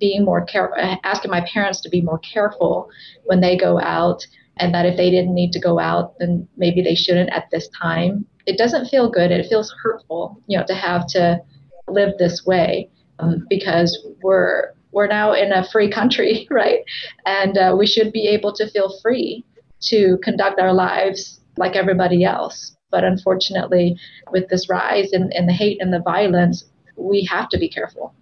being 0.00 0.24
more 0.24 0.44
careful, 0.44 0.76
asking 1.04 1.30
my 1.30 1.46
parents 1.52 1.80
to 1.82 1.88
be 1.90 2.00
more 2.00 2.18
careful 2.18 2.88
when 3.24 3.40
they 3.40 3.56
go 3.56 3.78
out, 3.80 4.26
and 4.56 4.74
that 4.74 4.86
if 4.86 4.96
they 4.96 5.10
didn't 5.10 5.34
need 5.34 5.52
to 5.52 5.60
go 5.60 5.78
out, 5.78 6.18
then 6.18 6.48
maybe 6.56 6.82
they 6.82 6.94
shouldn't 6.94 7.30
at 7.30 7.48
this 7.50 7.68
time. 7.68 8.26
It 8.46 8.58
doesn't 8.58 8.88
feel 8.88 9.10
good. 9.10 9.30
It 9.30 9.46
feels 9.48 9.74
hurtful, 9.82 10.40
you 10.46 10.58
know, 10.58 10.64
to 10.66 10.74
have 10.74 11.06
to 11.08 11.40
live 11.88 12.16
this 12.18 12.44
way 12.44 12.90
um, 13.22 13.46
because 13.48 13.98
we're 14.22 14.72
we're 14.90 15.06
now 15.06 15.32
in 15.32 15.52
a 15.52 15.66
free 15.70 15.90
country, 15.90 16.46
right? 16.50 16.80
And 17.24 17.56
uh, 17.56 17.74
we 17.78 17.86
should 17.86 18.12
be 18.12 18.28
able 18.28 18.52
to 18.54 18.68
feel 18.70 18.98
free 19.00 19.44
to 19.84 20.18
conduct 20.22 20.60
our 20.60 20.72
lives 20.72 21.40
like 21.56 21.76
everybody 21.76 22.24
else. 22.24 22.76
But 22.90 23.04
unfortunately, 23.04 23.96
with 24.30 24.48
this 24.48 24.68
rise 24.68 25.12
in, 25.12 25.32
in 25.32 25.46
the 25.46 25.52
hate 25.52 25.80
and 25.80 25.92
the 25.92 26.00
violence, 26.00 26.64
we 26.96 27.26
have 27.30 27.48
to 27.48 27.58
be 27.58 27.68
careful. 27.68 28.14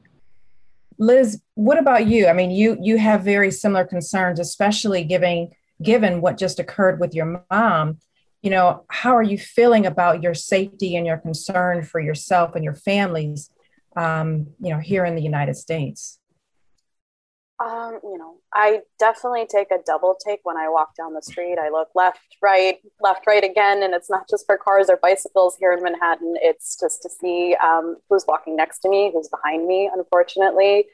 Liz, 0.99 1.41
what 1.55 1.79
about 1.79 2.07
you? 2.07 2.29
I 2.29 2.33
mean, 2.33 2.51
you 2.51 2.77
you 2.81 2.99
have 2.99 3.23
very 3.23 3.51
similar 3.51 3.85
concerns, 3.85 4.39
especially 4.39 5.03
given 5.03 5.51
given 5.83 6.21
what 6.21 6.39
just 6.39 6.61
occurred 6.61 7.01
with 7.01 7.15
your 7.15 7.45
mom. 7.51 7.99
You 8.43 8.51
know, 8.51 8.85
how 8.89 9.17
are 9.17 9.23
you 9.23 9.39
feeling 9.39 9.87
about 9.87 10.23
your 10.23 10.35
safety 10.35 10.97
and 10.97 11.07
your 11.07 11.19
concern 11.19 11.83
for 11.83 12.01
yourself 12.01 12.55
and 12.55 12.63
your 12.63 12.75
families? 12.75 13.51
Um, 13.97 14.49
you 14.61 14.71
know, 14.71 14.79
here 14.79 15.05
in 15.05 15.17
the 15.17 15.23
United 15.23 15.57
States. 15.57 16.21
Um, 17.61 18.01
you 18.03 18.17
know, 18.17 18.37
I 18.55 18.81
definitely 18.99 19.47
take 19.47 19.71
a 19.71 19.83
double 19.85 20.17
take 20.25 20.41
when 20.45 20.57
I 20.57 20.71
walk 20.71 20.97
down 20.97 21.13
the 21.13 21.21
street. 21.21 21.59
I 21.59 21.69
look 21.69 21.89
left, 21.95 22.21
right, 22.41 22.79
left, 23.03 23.27
right 23.27 23.45
again, 23.45 23.83
and 23.83 23.93
it's 23.93 24.09
not 24.09 24.31
just 24.31 24.47
for 24.47 24.57
cars 24.57 24.89
or 24.89 24.97
bicycles 24.97 25.57
here 25.59 25.73
in 25.73 25.83
Manhattan. 25.83 26.37
It's 26.41 26.79
just 26.81 27.03
to 27.03 27.11
see 27.11 27.55
um, 27.63 27.97
who's 28.09 28.25
walking 28.27 28.57
next 28.57 28.79
to 28.81 28.89
me, 28.89 29.11
who's 29.13 29.29
behind 29.29 29.67
me, 29.67 29.91
unfortunately. 29.95 30.87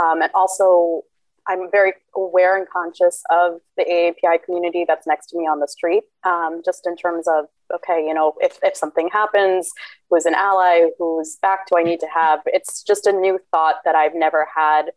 Um, 0.00 0.22
and 0.22 0.30
also, 0.32 1.02
I'm 1.48 1.70
very 1.70 1.94
aware 2.14 2.56
and 2.56 2.68
conscious 2.68 3.22
of 3.30 3.60
the 3.76 3.84
AAPI 3.84 4.42
community 4.44 4.84
that's 4.86 5.06
next 5.06 5.28
to 5.28 5.38
me 5.38 5.44
on 5.44 5.60
the 5.60 5.68
street, 5.68 6.04
um, 6.24 6.62
just 6.64 6.86
in 6.86 6.96
terms 6.96 7.26
of, 7.26 7.46
okay, 7.74 8.04
you 8.06 8.14
know, 8.14 8.34
if, 8.40 8.58
if 8.62 8.76
something 8.76 9.08
happens, 9.12 9.70
who's 10.10 10.26
an 10.26 10.34
ally, 10.34 10.88
whose 10.98 11.36
back 11.40 11.66
do 11.68 11.78
I 11.78 11.82
need 11.82 12.00
to 12.00 12.08
have? 12.12 12.40
It's 12.46 12.82
just 12.82 13.06
a 13.06 13.12
new 13.12 13.38
thought 13.50 13.76
that 13.84 13.94
I've 13.94 14.14
never 14.14 14.46
had 14.54 14.92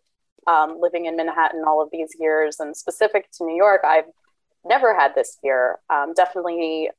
um, 0.47 0.77
living 0.79 1.05
in 1.05 1.15
Manhattan 1.15 1.63
all 1.65 1.81
of 1.81 1.89
these 1.91 2.09
years 2.19 2.59
and 2.59 2.75
specific 2.75 3.31
to 3.33 3.45
New 3.45 3.55
York, 3.55 3.81
I've 3.85 4.05
never 4.65 4.97
had 4.97 5.15
this 5.15 5.37
fear. 5.41 5.79
Um, 5.89 6.13
definitely 6.15 6.89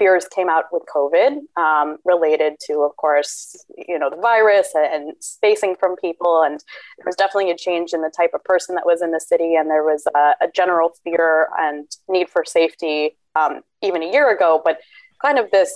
fears 0.00 0.26
came 0.34 0.48
out 0.48 0.64
with 0.72 0.82
COVID 0.92 1.32
um, 1.58 1.98
related 2.06 2.54
to, 2.66 2.80
of 2.88 2.96
course, 2.96 3.54
you 3.76 3.98
know, 3.98 4.08
the 4.08 4.16
virus 4.16 4.68
and, 4.74 5.12
spacing 5.20 5.76
from 5.78 5.94
people. 5.96 6.42
And 6.42 6.58
there 6.96 7.04
was 7.04 7.16
definitely 7.16 7.50
a 7.50 7.56
change 7.56 7.92
in 7.92 8.00
the 8.00 8.12
type 8.16 8.30
of 8.32 8.42
person 8.44 8.74
that 8.76 8.86
was 8.86 9.02
in 9.02 9.10
the 9.10 9.20
city. 9.20 9.56
And 9.56 9.68
there 9.68 9.84
was 9.84 10.06
a, 10.14 10.32
a 10.40 10.48
general 10.54 10.92
fear 11.04 11.48
and 11.58 11.86
need 12.08 12.30
for 12.30 12.44
safety 12.44 13.16
um, 13.36 13.60
even 13.82 14.02
a 14.02 14.10
year 14.10 14.34
ago. 14.34 14.62
But 14.64 14.78
kind 15.20 15.38
of 15.38 15.50
this 15.50 15.72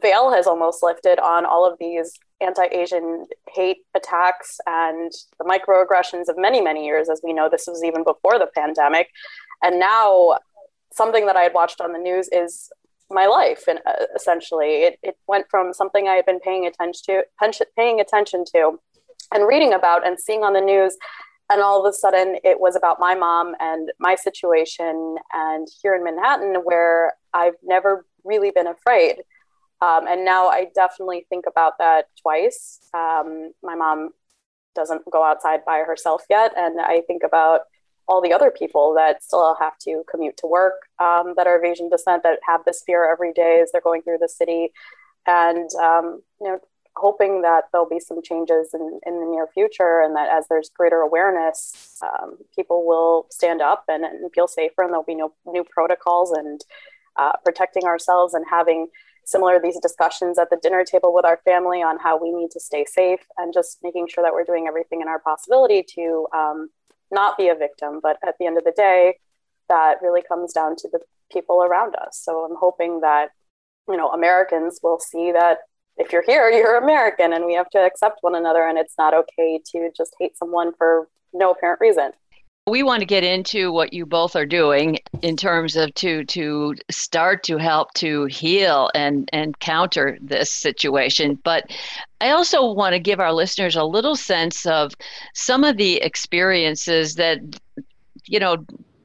veil 0.00 0.32
has 0.32 0.48
almost 0.48 0.82
lifted 0.82 1.20
on 1.20 1.46
all 1.46 1.64
of 1.70 1.78
these 1.78 2.18
anti-Asian 2.40 3.26
hate 3.54 3.78
attacks 3.94 4.58
and 4.66 5.12
the 5.38 5.44
microaggressions 5.44 6.28
of 6.28 6.36
many, 6.36 6.60
many 6.60 6.84
years. 6.84 7.08
As 7.08 7.20
we 7.22 7.32
know, 7.32 7.48
this 7.48 7.66
was 7.68 7.84
even 7.84 8.02
before 8.02 8.40
the 8.40 8.48
pandemic. 8.52 9.08
And 9.62 9.78
now 9.78 10.38
something 10.92 11.26
that 11.26 11.36
I 11.36 11.42
had 11.42 11.54
watched 11.54 11.80
on 11.80 11.92
the 11.92 11.98
news 11.98 12.28
is 12.32 12.70
my 13.12 13.26
life 13.26 13.64
and 13.68 13.78
uh, 13.86 14.06
essentially 14.14 14.84
it, 14.84 14.98
it 15.02 15.16
went 15.26 15.46
from 15.50 15.72
something 15.72 16.08
i 16.08 16.14
had 16.14 16.26
been 16.26 16.40
paying 16.40 16.66
attention 16.66 17.22
to 17.40 17.66
paying 17.76 18.00
attention 18.00 18.44
to 18.44 18.78
and 19.32 19.46
reading 19.46 19.72
about 19.72 20.06
and 20.06 20.18
seeing 20.18 20.42
on 20.42 20.52
the 20.52 20.60
news 20.60 20.96
and 21.50 21.60
all 21.60 21.84
of 21.84 21.88
a 21.88 21.92
sudden 21.92 22.36
it 22.44 22.60
was 22.60 22.76
about 22.76 23.00
my 23.00 23.14
mom 23.14 23.54
and 23.60 23.90
my 23.98 24.14
situation 24.14 25.16
and 25.32 25.68
here 25.82 25.94
in 25.94 26.04
manhattan 26.04 26.56
where 26.64 27.14
i've 27.34 27.56
never 27.62 28.06
really 28.24 28.50
been 28.50 28.66
afraid 28.66 29.16
um, 29.82 30.06
and 30.06 30.24
now 30.24 30.46
I 30.46 30.68
definitely 30.76 31.26
think 31.28 31.44
about 31.48 31.78
that 31.78 32.04
twice. 32.22 32.78
Um, 32.94 33.50
my 33.64 33.74
mom 33.74 34.10
doesn't 34.76 35.02
go 35.10 35.24
outside 35.24 35.64
by 35.66 35.78
herself 35.80 36.22
yet. 36.30 36.52
And 36.56 36.80
I 36.80 37.02
think 37.06 37.22
about 37.24 37.62
all 38.12 38.20
the 38.20 38.34
other 38.34 38.50
people 38.50 38.92
that 38.94 39.24
still 39.24 39.56
have 39.58 39.78
to 39.78 40.04
commute 40.10 40.36
to 40.36 40.46
work 40.46 40.74
um, 40.98 41.32
that 41.34 41.46
are 41.46 41.56
of 41.56 41.64
Asian 41.64 41.88
descent 41.88 42.22
that 42.22 42.40
have 42.46 42.60
this 42.66 42.82
fear 42.84 43.10
every 43.10 43.32
day 43.32 43.60
as 43.62 43.72
they're 43.72 43.80
going 43.80 44.02
through 44.02 44.18
the 44.20 44.28
city. 44.28 44.68
And, 45.26 45.70
um, 45.82 46.20
you 46.38 46.48
know, 46.48 46.58
hoping 46.94 47.40
that 47.40 47.64
there'll 47.72 47.88
be 47.88 47.98
some 47.98 48.20
changes 48.22 48.74
in, 48.74 49.00
in 49.06 49.18
the 49.18 49.24
near 49.24 49.46
future 49.54 50.02
and 50.02 50.14
that 50.14 50.28
as 50.28 50.44
there's 50.50 50.68
greater 50.68 50.98
awareness, 50.98 51.98
um, 52.02 52.36
people 52.54 52.86
will 52.86 53.28
stand 53.30 53.62
up 53.62 53.84
and, 53.88 54.04
and, 54.04 54.30
feel 54.34 54.46
safer 54.46 54.82
and 54.82 54.90
there'll 54.90 55.02
be 55.02 55.14
no 55.14 55.32
new 55.46 55.64
protocols 55.64 56.32
and 56.32 56.60
uh, 57.16 57.32
protecting 57.46 57.84
ourselves 57.84 58.34
and 58.34 58.44
having 58.50 58.88
similar 59.24 59.58
these 59.58 59.80
discussions 59.80 60.38
at 60.38 60.50
the 60.50 60.58
dinner 60.62 60.84
table 60.84 61.14
with 61.14 61.24
our 61.24 61.40
family 61.46 61.78
on 61.78 61.98
how 61.98 62.22
we 62.22 62.30
need 62.30 62.50
to 62.50 62.60
stay 62.60 62.84
safe 62.84 63.20
and 63.38 63.54
just 63.54 63.78
making 63.82 64.06
sure 64.06 64.22
that 64.22 64.34
we're 64.34 64.44
doing 64.44 64.66
everything 64.66 65.00
in 65.00 65.08
our 65.08 65.20
possibility 65.20 65.82
to 65.82 66.26
um, 66.34 66.68
not 67.12 67.36
be 67.36 67.48
a 67.48 67.54
victim 67.54 68.00
but 68.02 68.16
at 68.26 68.34
the 68.38 68.46
end 68.46 68.58
of 68.58 68.64
the 68.64 68.72
day 68.76 69.16
that 69.68 69.96
really 70.02 70.22
comes 70.22 70.52
down 70.52 70.76
to 70.76 70.88
the 70.92 71.00
people 71.32 71.62
around 71.62 71.94
us. 71.96 72.20
So 72.22 72.44
i'm 72.44 72.56
hoping 72.58 73.00
that 73.00 73.28
you 73.88 73.96
know 73.96 74.10
americans 74.10 74.80
will 74.82 74.98
see 74.98 75.32
that 75.32 75.58
if 75.96 76.12
you're 76.12 76.24
here 76.24 76.48
you're 76.58 76.76
american 76.76 77.32
and 77.32 77.46
we 77.46 77.54
have 77.54 77.70
to 77.70 77.78
accept 77.78 78.18
one 78.20 78.34
another 78.34 78.66
and 78.66 78.78
it's 78.78 78.94
not 78.98 79.14
okay 79.14 79.60
to 79.72 79.90
just 79.96 80.14
hate 80.18 80.36
someone 80.36 80.72
for 80.76 81.08
no 81.32 81.52
apparent 81.52 81.80
reason 81.80 82.12
we 82.66 82.84
want 82.84 83.00
to 83.00 83.06
get 83.06 83.24
into 83.24 83.72
what 83.72 83.92
you 83.92 84.06
both 84.06 84.36
are 84.36 84.46
doing 84.46 84.98
in 85.20 85.36
terms 85.36 85.74
of 85.74 85.92
to 85.94 86.24
to 86.26 86.74
start 86.90 87.42
to 87.42 87.56
help 87.56 87.92
to 87.94 88.26
heal 88.26 88.88
and 88.94 89.28
and 89.32 89.58
counter 89.58 90.16
this 90.20 90.50
situation 90.50 91.38
but 91.42 91.64
i 92.20 92.30
also 92.30 92.72
want 92.72 92.92
to 92.92 93.00
give 93.00 93.18
our 93.18 93.32
listeners 93.32 93.74
a 93.74 93.84
little 93.84 94.14
sense 94.14 94.64
of 94.66 94.94
some 95.34 95.64
of 95.64 95.76
the 95.76 95.96
experiences 95.96 97.16
that 97.16 97.38
you 98.26 98.38
know 98.38 98.64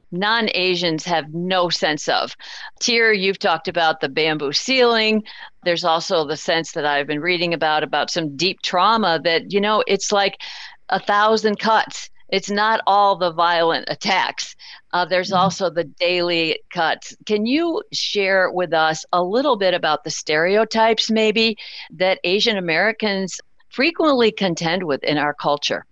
non 0.09 0.49
Asians 0.53 1.03
have 1.03 1.33
no 1.33 1.67
sense 1.67 2.07
of. 2.07 2.33
Tier, 2.79 3.11
you've 3.11 3.39
talked 3.39 3.67
about 3.67 3.99
the 3.99 4.07
bamboo 4.07 4.53
ceiling. 4.53 5.21
There's 5.65 5.83
also 5.83 6.25
the 6.25 6.37
sense 6.37 6.71
that 6.71 6.85
I've 6.85 7.07
been 7.07 7.19
reading 7.19 7.53
about 7.53 7.83
about 7.83 8.09
some 8.09 8.37
deep 8.37 8.61
trauma 8.61 9.19
that, 9.25 9.51
you 9.51 9.59
know, 9.59 9.83
it's 9.85 10.13
like 10.13 10.37
a 10.87 10.97
thousand 10.97 11.59
cuts 11.59 12.09
it's 12.29 12.49
not 12.49 12.81
all 12.85 13.15
the 13.15 13.31
violent 13.31 13.85
attacks. 13.89 14.55
Uh, 14.93 15.05
there's 15.05 15.29
mm-hmm. 15.29 15.39
also 15.39 15.69
the 15.69 15.83
daily 15.83 16.59
cuts. 16.71 17.15
Can 17.25 17.45
you 17.45 17.83
share 17.93 18.51
with 18.51 18.73
us 18.73 19.05
a 19.13 19.23
little 19.23 19.57
bit 19.57 19.73
about 19.73 20.03
the 20.03 20.11
stereotypes, 20.11 21.09
maybe, 21.09 21.57
that 21.91 22.19
Asian 22.23 22.57
Americans 22.57 23.39
frequently 23.69 24.31
contend 24.31 24.83
with 24.83 25.03
in 25.03 25.17
our 25.17 25.33
culture? 25.33 25.85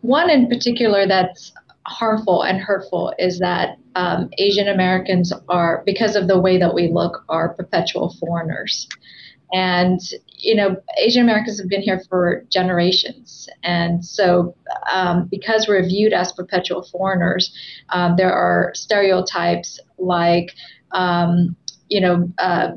One 0.00 0.30
in 0.30 0.48
particular 0.48 1.06
that's 1.06 1.52
harmful 1.86 2.42
and 2.42 2.58
hurtful 2.58 3.14
is 3.18 3.38
that 3.38 3.78
um, 3.94 4.28
Asian 4.38 4.68
Americans 4.68 5.32
are, 5.48 5.82
because 5.86 6.16
of 6.16 6.28
the 6.28 6.38
way 6.38 6.58
that 6.58 6.74
we 6.74 6.88
look, 6.88 7.24
are 7.28 7.54
perpetual 7.54 8.14
foreigners. 8.20 8.88
And, 9.52 10.00
you 10.38 10.54
know, 10.54 10.76
Asian 10.98 11.22
Americans 11.22 11.58
have 11.60 11.68
been 11.68 11.82
here 11.82 12.02
for 12.08 12.44
generations. 12.50 13.48
And 13.62 14.04
so, 14.04 14.54
um, 14.92 15.28
because 15.30 15.66
we're 15.68 15.86
viewed 15.86 16.12
as 16.12 16.32
perpetual 16.32 16.82
foreigners, 16.82 17.52
um, 17.90 18.16
there 18.16 18.32
are 18.32 18.72
stereotypes 18.74 19.78
like, 19.98 20.52
um, 20.92 21.56
you 21.88 22.00
know, 22.00 22.28
uh, 22.38 22.72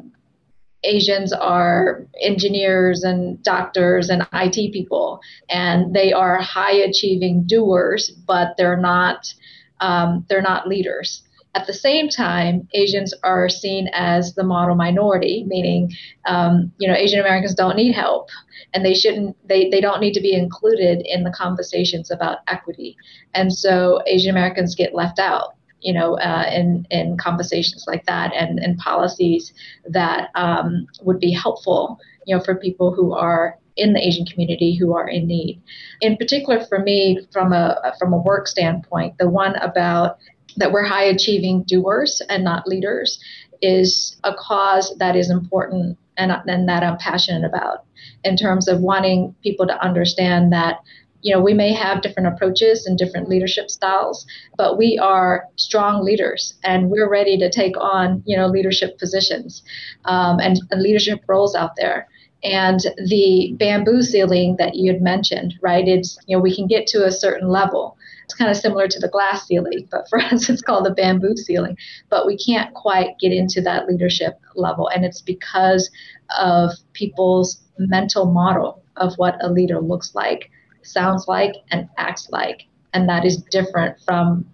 Asians 0.83 1.33
are 1.33 2.05
engineers 2.21 3.03
and 3.03 3.41
doctors 3.43 4.09
and 4.09 4.25
IT 4.33 4.71
people, 4.71 5.19
and 5.49 5.93
they 5.93 6.13
are 6.13 6.39
high 6.41 6.71
achieving 6.71 7.43
doers, 7.45 8.09
but 8.09 8.55
they're 8.57 8.77
not 8.77 9.33
um, 9.81 10.25
they're 10.29 10.41
not 10.41 10.67
leaders. 10.67 11.23
At 11.55 11.65
the 11.65 11.73
same 11.73 12.09
time, 12.09 12.67
Asians 12.73 13.13
are 13.23 13.49
seen 13.49 13.89
as 13.93 14.35
the 14.35 14.43
model 14.43 14.75
minority, 14.75 15.45
meaning, 15.47 15.91
um, 16.25 16.71
you 16.77 16.87
know, 16.87 16.93
Asian 16.95 17.19
Americans 17.19 17.55
don't 17.55 17.75
need 17.75 17.93
help, 17.93 18.29
and 18.73 18.85
they 18.85 18.93
shouldn't. 18.93 19.35
They 19.47 19.69
they 19.69 19.81
don't 19.81 19.99
need 19.99 20.13
to 20.13 20.21
be 20.21 20.33
included 20.33 21.01
in 21.05 21.23
the 21.23 21.31
conversations 21.31 22.11
about 22.11 22.39
equity, 22.47 22.95
and 23.33 23.51
so 23.51 24.01
Asian 24.05 24.29
Americans 24.29 24.75
get 24.75 24.93
left 24.93 25.17
out. 25.17 25.55
You 25.81 25.93
know, 25.93 26.19
uh, 26.19 26.45
in 26.53 26.85
in 26.91 27.17
conversations 27.17 27.85
like 27.87 28.05
that, 28.05 28.31
and 28.35 28.59
and 28.59 28.77
policies 28.77 29.51
that 29.87 30.29
um, 30.35 30.85
would 31.01 31.19
be 31.19 31.31
helpful. 31.31 31.99
You 32.27 32.37
know, 32.37 32.43
for 32.43 32.53
people 32.53 32.93
who 32.93 33.13
are 33.13 33.57
in 33.75 33.93
the 33.93 34.05
Asian 34.05 34.25
community 34.25 34.75
who 34.75 34.93
are 34.93 35.07
in 35.07 35.25
need. 35.25 35.61
In 36.01 36.17
particular, 36.17 36.63
for 36.65 36.79
me, 36.79 37.19
from 37.31 37.53
a 37.53 37.93
from 37.97 38.13
a 38.13 38.17
work 38.17 38.47
standpoint, 38.47 39.17
the 39.17 39.29
one 39.29 39.55
about 39.55 40.17
that 40.57 40.71
we're 40.71 40.83
high 40.83 41.03
achieving 41.03 41.63
doers 41.63 42.21
and 42.29 42.43
not 42.43 42.67
leaders 42.67 43.19
is 43.61 44.17
a 44.23 44.33
cause 44.33 44.95
that 44.97 45.15
is 45.15 45.29
important 45.29 45.97
and, 46.17 46.31
and 46.47 46.67
that 46.69 46.83
I'm 46.83 46.97
passionate 46.97 47.45
about 47.45 47.85
in 48.23 48.35
terms 48.37 48.67
of 48.67 48.81
wanting 48.81 49.35
people 49.43 49.67
to 49.67 49.83
understand 49.83 50.51
that 50.53 50.79
you 51.21 51.33
know 51.33 51.41
we 51.41 51.53
may 51.53 51.73
have 51.73 52.01
different 52.01 52.27
approaches 52.33 52.85
and 52.85 52.97
different 52.97 53.27
leadership 53.27 53.69
styles 53.69 54.25
but 54.57 54.77
we 54.77 54.97
are 54.97 55.45
strong 55.57 56.03
leaders 56.03 56.53
and 56.63 56.89
we're 56.89 57.09
ready 57.09 57.37
to 57.37 57.49
take 57.49 57.77
on 57.77 58.23
you 58.25 58.37
know 58.37 58.47
leadership 58.47 58.97
positions 58.97 59.63
um, 60.05 60.39
and, 60.39 60.59
and 60.71 60.81
leadership 60.81 61.21
roles 61.27 61.55
out 61.55 61.75
there. 61.75 62.07
And 62.41 62.79
the 63.07 63.53
bamboo 63.59 64.01
ceiling 64.01 64.55
that 64.59 64.75
you 64.75 64.93
had 64.93 65.01
mentioned 65.01 65.55
right 65.61 65.85
it's 65.85 66.17
you 66.25 66.37
know 66.37 66.41
we 66.41 66.55
can 66.55 66.67
get 66.67 66.87
to 66.87 67.05
a 67.05 67.11
certain 67.11 67.49
level 67.49 67.97
it's 68.29 68.37
kind 68.37 68.51
of 68.51 68.57
similar 68.57 68.87
to 68.87 68.99
the 68.99 69.07
glass 69.07 69.47
ceiling, 69.47 69.87
but 69.89 70.07
for 70.07 70.19
us, 70.23 70.49
it's 70.49 70.61
called 70.61 70.85
the 70.85 70.91
bamboo 70.91 71.35
ceiling. 71.35 71.75
But 72.09 72.27
we 72.27 72.37
can't 72.37 72.71
quite 72.75 73.17
get 73.19 73.31
into 73.31 73.59
that 73.61 73.87
leadership 73.87 74.39
level. 74.55 74.87
And 74.87 75.03
it's 75.03 75.21
because 75.21 75.89
of 76.37 76.69
people's 76.93 77.59
mental 77.79 78.25
model 78.25 78.83
of 78.97 79.15
what 79.15 79.43
a 79.43 79.51
leader 79.51 79.81
looks 79.81 80.13
like, 80.13 80.51
sounds 80.83 81.27
like, 81.27 81.53
and 81.71 81.89
acts 81.97 82.29
like. 82.29 82.67
And 82.93 83.09
that 83.09 83.25
is 83.25 83.37
different 83.37 83.99
from 84.05 84.45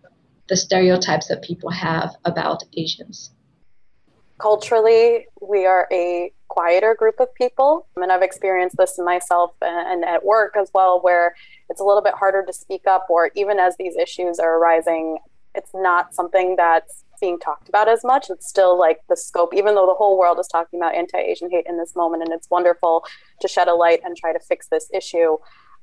the 0.47 0.55
stereotypes 0.55 1.27
that 1.27 1.43
people 1.43 1.69
have 1.69 2.15
about 2.23 2.63
Asians. 2.77 3.31
Culturally, 4.37 5.27
we 5.41 5.65
are 5.65 5.85
a 5.91 6.31
quieter 6.55 6.95
group 6.97 7.19
of 7.19 7.33
people. 7.35 7.85
And 7.97 8.11
I've 8.11 8.21
experienced 8.21 8.77
this 8.77 8.97
myself 8.97 9.51
and 9.61 10.05
at 10.05 10.23
work 10.23 10.55
as 10.57 10.71
well, 10.73 11.01
where 11.01 11.35
it's 11.69 11.81
a 11.81 11.83
little 11.83 12.01
bit 12.01 12.13
harder 12.13 12.43
to 12.45 12.53
speak 12.53 12.83
up, 12.87 13.07
or 13.09 13.29
even 13.35 13.59
as 13.59 13.75
these 13.77 13.95
issues 13.97 14.39
are 14.39 14.57
arising, 14.57 15.17
it's 15.53 15.71
not 15.73 16.15
something 16.15 16.55
that's 16.55 17.03
being 17.19 17.39
talked 17.39 17.67
about 17.67 17.89
as 17.89 18.03
much. 18.03 18.29
It's 18.29 18.47
still 18.47 18.79
like 18.79 18.99
the 19.09 19.17
scope, 19.17 19.53
even 19.53 19.75
though 19.75 19.85
the 19.85 19.93
whole 19.93 20.17
world 20.17 20.39
is 20.39 20.47
talking 20.47 20.79
about 20.79 20.95
anti 20.95 21.17
Asian 21.17 21.49
hate 21.51 21.65
in 21.67 21.77
this 21.77 21.93
moment, 21.95 22.23
and 22.23 22.31
it's 22.31 22.49
wonderful 22.49 23.03
to 23.41 23.47
shed 23.47 23.67
a 23.67 23.75
light 23.75 23.99
and 24.05 24.15
try 24.15 24.31
to 24.31 24.39
fix 24.39 24.67
this 24.67 24.89
issue. 24.93 25.37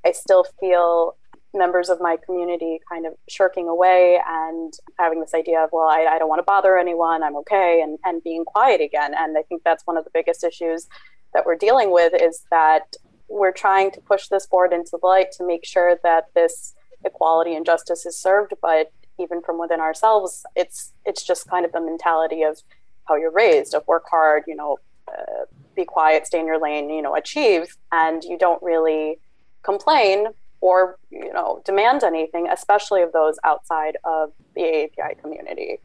I 0.06 0.12
still 0.12 0.46
feel 0.58 1.16
members 1.54 1.88
of 1.88 2.00
my 2.00 2.16
community 2.24 2.80
kind 2.90 3.06
of 3.06 3.14
shirking 3.28 3.68
away 3.68 4.20
and 4.26 4.72
having 4.98 5.20
this 5.20 5.34
idea 5.34 5.60
of, 5.62 5.70
well, 5.72 5.88
I, 5.88 6.06
I 6.06 6.18
don't 6.18 6.28
want 6.28 6.38
to 6.38 6.44
bother 6.44 6.78
anyone, 6.78 7.22
I'm 7.22 7.36
okay, 7.36 7.80
and, 7.82 7.98
and 8.04 8.22
being 8.22 8.44
quiet 8.44 8.80
again. 8.80 9.12
And 9.16 9.36
I 9.36 9.42
think 9.42 9.62
that's 9.62 9.86
one 9.86 9.96
of 9.96 10.04
the 10.04 10.10
biggest 10.14 10.44
issues 10.44 10.88
that 11.34 11.44
we're 11.44 11.56
dealing 11.56 11.92
with 11.92 12.14
is 12.20 12.44
that 12.50 12.94
we're 13.28 13.52
trying 13.52 13.90
to 13.92 14.00
push 14.00 14.28
this 14.28 14.46
forward 14.46 14.72
into 14.72 14.90
the 14.92 15.06
light 15.06 15.32
to 15.32 15.46
make 15.46 15.64
sure 15.64 15.98
that 16.02 16.28
this 16.34 16.74
equality 17.04 17.54
and 17.54 17.66
justice 17.66 18.06
is 18.06 18.16
served, 18.16 18.52
but 18.60 18.92
even 19.18 19.42
from 19.42 19.58
within 19.58 19.80
ourselves, 19.80 20.44
it's 20.56 20.92
it's 21.04 21.22
just 21.22 21.48
kind 21.48 21.64
of 21.64 21.72
the 21.72 21.80
mentality 21.80 22.42
of 22.42 22.60
how 23.06 23.16
you're 23.16 23.32
raised, 23.32 23.74
of 23.74 23.86
work 23.86 24.04
hard, 24.10 24.44
you 24.46 24.54
know, 24.54 24.78
uh, 25.08 25.44
be 25.74 25.84
quiet, 25.84 26.26
stay 26.26 26.40
in 26.40 26.46
your 26.46 26.60
lane, 26.60 26.88
you 26.90 27.02
know, 27.02 27.14
achieve, 27.14 27.76
and 27.90 28.24
you 28.24 28.38
don't 28.38 28.62
really 28.62 29.18
complain 29.62 30.28
or 30.62 30.96
you 31.10 31.30
know 31.32 31.60
demand 31.66 32.02
anything, 32.02 32.48
especially 32.48 33.02
of 33.02 33.12
those 33.12 33.36
outside 33.44 33.98
of 34.04 34.32
the 34.54 34.62
AAPI 34.62 35.20
community. 35.20 35.78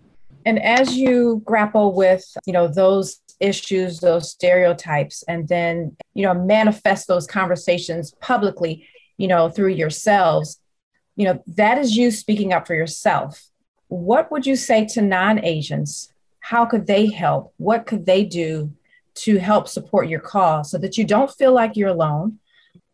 And 0.45 0.61
as 0.63 0.95
you 0.95 1.41
grapple 1.43 1.93
with 1.93 2.23
you 2.45 2.53
know 2.53 2.69
those 2.69 3.19
issues, 3.41 3.99
those 3.99 4.31
stereotypes, 4.31 5.23
and 5.27 5.49
then 5.49 5.97
you 6.13 6.23
know 6.23 6.33
manifest 6.33 7.07
those 7.07 7.27
conversations 7.27 8.13
publicly, 8.21 8.87
you 9.17 9.27
know 9.27 9.49
through 9.49 9.73
yourselves, 9.73 10.59
you 11.17 11.25
know 11.25 11.43
that 11.47 11.77
is 11.77 11.97
you 11.97 12.11
speaking 12.11 12.53
up 12.53 12.65
for 12.65 12.75
yourself. 12.75 13.49
What 13.89 14.31
would 14.31 14.45
you 14.45 14.55
say 14.55 14.85
to 14.85 15.01
non-Asians? 15.01 16.13
How 16.39 16.65
could 16.65 16.87
they 16.87 17.07
help? 17.07 17.53
What 17.57 17.85
could 17.85 18.05
they 18.05 18.23
do 18.23 18.71
to 19.15 19.37
help 19.37 19.67
support 19.67 20.07
your 20.07 20.19
cause 20.19 20.69
so 20.69 20.77
that 20.77 20.97
you 20.97 21.03
don't 21.03 21.31
feel 21.31 21.51
like 21.51 21.75
you're 21.75 21.89
alone? 21.89 22.39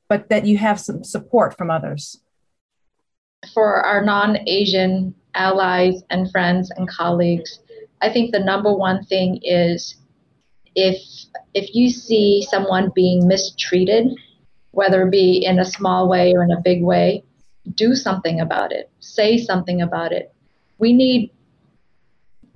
But 0.10 0.30
that 0.30 0.46
you 0.46 0.58
have 0.58 0.80
some 0.80 1.04
support 1.04 1.58
from 1.58 1.70
others? 1.70 2.20
For 3.54 3.82
our 3.82 4.04
non 4.04 4.38
Asian 4.48 5.16
allies 5.36 6.04
and 6.10 6.30
friends 6.32 6.72
and 6.72 6.88
colleagues, 6.88 7.60
I 8.02 8.12
think 8.12 8.32
the 8.32 8.39
number 8.39 8.74
one 8.74 9.06
thing 9.06 9.39
is 9.44 9.96
if 10.76 10.98
if 11.54 11.74
you 11.76 11.89
see 11.89 12.46
someone 12.50 12.92
being 12.96 13.28
mistreated, 13.28 14.12
whether 14.72 15.08
it 15.08 15.12
be 15.12 15.46
in 15.46 15.60
a 15.60 15.66
small 15.66 16.10
way 16.10 16.34
or 16.34 16.44
in 16.44 16.52
a 16.52 16.62
big 16.62 16.84
way, 16.84 17.24
do 17.76 17.96
something 17.96 18.42
about 18.42 18.72
it. 18.72 18.89
Say 19.00 19.38
something 19.38 19.82
about 19.82 20.12
it. 20.12 20.34
We 20.80 20.94
need 20.94 21.32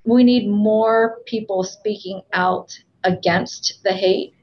we 0.04 0.24
need 0.24 0.50
more 0.50 1.20
people 1.26 1.64
speaking 1.64 2.22
out 2.34 2.78
against 3.04 3.80
the 3.84 3.92
hate 3.92 4.34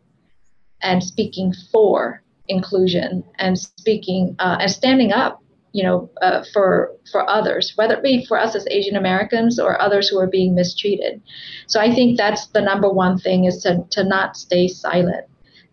and 0.82 1.02
speaking 1.02 1.52
for 1.72 2.22
inclusion 2.48 3.24
and 3.38 3.58
speaking 3.58 4.36
uh, 4.38 4.58
and 4.60 4.70
standing 4.70 5.12
up 5.12 5.42
you 5.72 5.82
know 5.82 6.10
uh, 6.22 6.44
for 6.52 6.92
for 7.10 7.28
others 7.28 7.72
whether 7.76 7.94
it 7.94 8.02
be 8.02 8.24
for 8.26 8.38
us 8.38 8.54
as 8.54 8.66
asian 8.70 8.96
americans 8.96 9.58
or 9.58 9.80
others 9.80 10.08
who 10.08 10.18
are 10.18 10.26
being 10.26 10.54
mistreated. 10.54 11.20
So 11.66 11.80
i 11.80 11.92
think 11.94 12.16
that's 12.16 12.46
the 12.48 12.60
number 12.60 12.88
one 12.88 13.18
thing 13.18 13.44
is 13.44 13.62
to, 13.62 13.84
to 13.90 14.04
not 14.04 14.36
stay 14.36 14.68
silent. 14.68 15.26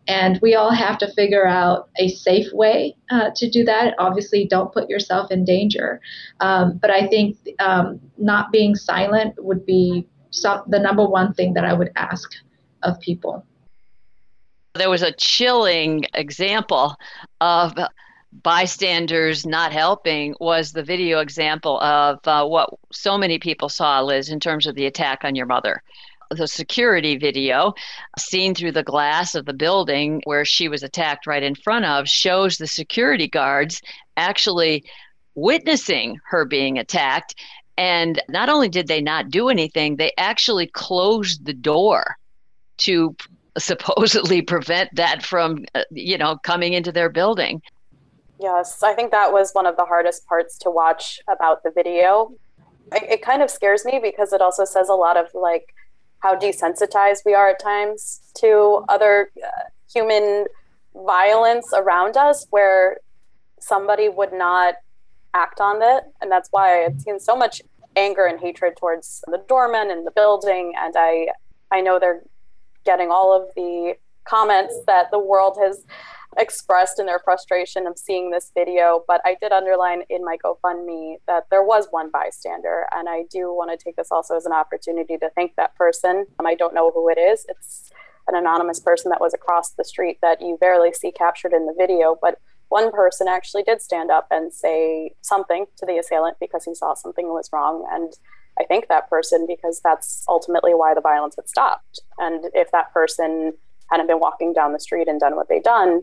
And 0.08 0.40
we 0.42 0.56
all 0.56 0.72
have 0.72 0.98
to 0.98 1.14
figure 1.14 1.46
out 1.46 1.88
a 1.98 2.08
safe 2.08 2.52
way 2.54 2.96
uh, 3.12 3.30
to 3.36 3.50
do 3.50 3.64
that. 3.66 3.94
Obviously 4.00 4.48
don't 4.48 4.74
put 4.74 4.90
yourself 4.90 5.30
in 5.30 5.46
danger. 5.46 6.02
Um, 6.40 6.80
but 6.82 6.90
i 6.90 7.06
think 7.08 7.38
um, 7.60 8.00
not 8.18 8.52
being 8.52 8.76
silent 8.76 9.36
would 9.38 9.66
be 9.66 10.08
some, 10.32 10.64
the 10.68 10.80
number 10.80 11.06
one 11.06 11.34
thing 11.34 11.54
that 11.54 11.66
i 11.66 11.74
would 11.74 11.92
ask 11.96 12.32
of 12.84 13.00
people 13.00 13.46
there 14.76 14.90
was 14.90 15.02
a 15.02 15.12
chilling 15.14 16.06
example 16.14 16.96
of 17.40 17.74
bystanders 18.32 19.46
not 19.46 19.74
helping 19.74 20.36
was 20.40 20.72
the 20.72 20.84
video 20.84 21.20
example 21.20 21.80
of 21.82 22.20
uh, 22.26 22.46
what 22.46 22.70
so 22.92 23.18
many 23.18 23.38
people 23.38 23.68
saw, 23.68 24.02
Liz, 24.02 24.30
in 24.30 24.40
terms 24.40 24.66
of 24.66 24.76
the 24.76 24.86
attack 24.86 25.24
on 25.24 25.36
your 25.36 25.46
mother. 25.46 25.84
The 26.30 26.48
security 26.48 27.18
video, 27.18 27.74
seen 28.18 28.56
through 28.56 28.72
the 28.72 28.84
glass 28.84 29.36
of 29.36 29.46
the 29.46 29.54
building 29.54 30.22
where 30.24 30.46
she 30.46 30.70
was 30.70 30.82
attacked 30.82 31.28
right 31.28 31.44
in 31.44 31.56
front 31.56 31.84
of, 31.84 32.08
shows 32.08 32.58
the 32.58 32.68
security 32.68 33.28
guards 33.28 33.82
actually 34.16 34.86
witnessing 35.36 36.18
her 36.30 36.46
being 36.46 36.78
attacked. 36.78 37.36
And 37.78 38.22
not 38.30 38.48
only 38.48 38.70
did 38.70 38.88
they 38.88 39.02
not 39.02 39.30
do 39.30 39.50
anything, 39.50 39.98
they 39.98 40.14
actually 40.18 40.68
closed 40.68 41.44
the 41.44 41.54
door 41.54 42.16
to 42.78 43.14
supposedly 43.58 44.42
prevent 44.42 44.96
that 44.96 45.24
from, 45.24 45.66
uh, 45.76 45.84
you 45.92 46.18
know, 46.18 46.38
coming 46.38 46.74
into 46.74 46.92
their 46.92 47.10
building. 47.10 47.62
Yes, 48.40 48.82
I 48.82 48.94
think 48.94 49.12
that 49.12 49.32
was 49.32 49.52
one 49.52 49.66
of 49.66 49.78
the 49.78 49.86
hardest 49.86 50.26
parts 50.26 50.58
to 50.60 50.72
watch 50.72 51.20
about 51.30 51.64
the 51.64 51.72
video. 51.72 52.32
It, 52.92 53.04
it 53.04 53.22
kind 53.22 53.42
of 53.44 53.52
scares 53.52 53.86
me 53.86 54.00
because 54.02 54.34
it 54.34 54.42
also 54.42 54.66
says 54.66 54.90
a 54.90 54.94
lot 54.94 55.16
of 55.16 55.28
like 55.34 55.76
how 56.20 56.36
desensitized 56.36 57.20
we 57.26 57.34
are 57.34 57.50
at 57.50 57.60
times 57.60 58.22
to 58.38 58.84
other 58.90 59.32
uh, 59.44 59.48
human 59.92 60.46
violence 60.96 61.72
around 61.76 62.18
us, 62.18 62.48
where 62.50 62.98
somebody 63.60 64.10
would 64.10 64.34
not 64.34 64.76
act 65.34 65.62
on 65.62 65.82
it. 65.82 66.04
And 66.22 66.32
that's 66.32 66.50
why 66.52 66.86
I've 66.86 67.00
seen 67.02 67.20
so 67.20 67.36
much 67.36 67.62
anger 67.96 68.26
and 68.26 68.40
hatred 68.40 68.76
towards 68.78 69.24
the 69.28 69.44
doorman 69.48 69.92
and 69.92 70.06
the 70.06 70.12
building. 70.12 70.74
And 70.78 70.96
I, 70.98 71.28
I 71.72 71.82
know 71.82 72.00
they're 72.00 72.22
getting 72.86 73.10
all 73.10 73.36
of 73.36 73.50
the 73.56 73.96
comments 74.26 74.76
that 74.88 75.12
the 75.12 75.20
world 75.20 75.58
has 75.62 75.86
expressed 76.38 77.00
in 77.00 77.06
their 77.06 77.20
frustration 77.20 77.88
of 77.88 77.98
seeing 77.98 78.32
this 78.32 78.52
video. 78.56 79.04
But 79.08 79.22
I 79.26 79.36
did 79.42 79.52
underline 79.52 80.04
in 80.10 80.24
my 80.24 80.38
GoFundMe 80.44 81.16
that 81.28 81.48
there 81.52 81.64
was 81.64 81.88
one 81.92 82.10
bystander. 82.10 82.88
And 82.94 83.10
I 83.10 83.24
do 83.30 83.54
want 83.54 83.78
to 83.78 83.84
take 83.84 83.96
this 83.96 84.12
also 84.12 84.36
as 84.38 84.46
an 84.46 84.54
opportunity 84.54 85.18
to 85.18 85.30
thank 85.36 85.56
that 85.56 85.76
person. 85.76 86.26
Um, 86.40 86.48
I 86.48 86.56
don't 86.56 86.74
know 86.74 86.92
who 86.92 87.10
it 87.10 87.18
is. 87.18 87.46
It's 87.50 87.92
an 88.28 88.36
anonymous 88.36 88.80
person 88.80 89.10
that 89.10 89.20
was 89.20 89.34
across 89.34 89.72
the 89.72 89.84
street 89.84 90.20
that 90.22 90.42
you 90.42 90.58
barely 90.62 90.94
see 90.94 91.12
captured 91.12 91.54
in 91.54 91.66
the 91.66 91.76
video. 91.78 92.18
But 92.22 92.40
one 92.70 92.92
person 92.92 93.28
actually 93.28 93.64
did 93.64 93.82
stand 93.82 94.10
up 94.10 94.28
and 94.32 94.54
say 94.54 95.12
something 95.22 95.66
to 95.78 95.86
the 95.86 95.98
assailant 95.98 96.38
because 96.40 96.64
he 96.64 96.74
saw 96.74 96.94
something 96.94 97.28
was 97.28 97.50
wrong. 97.52 97.86
And 97.92 98.14
I 98.62 98.66
thank 98.66 98.88
that 98.90 99.10
person 99.10 99.48
because 99.48 99.82
that's 99.84 100.24
ultimately 100.28 100.74
why 100.74 100.94
the 100.94 101.02
violence 101.02 101.36
had 101.36 101.50
stopped. 101.50 102.00
And 102.20 102.46
if 102.54 102.72
that 102.72 102.94
person 102.94 103.54
hadn't 103.90 104.08
been 104.08 104.20
walking 104.20 104.54
down 104.54 104.72
the 104.72 104.80
street 104.80 105.08
and 105.08 105.20
done 105.20 105.36
what 105.36 105.50
they'd 105.50 105.64
done, 105.64 106.02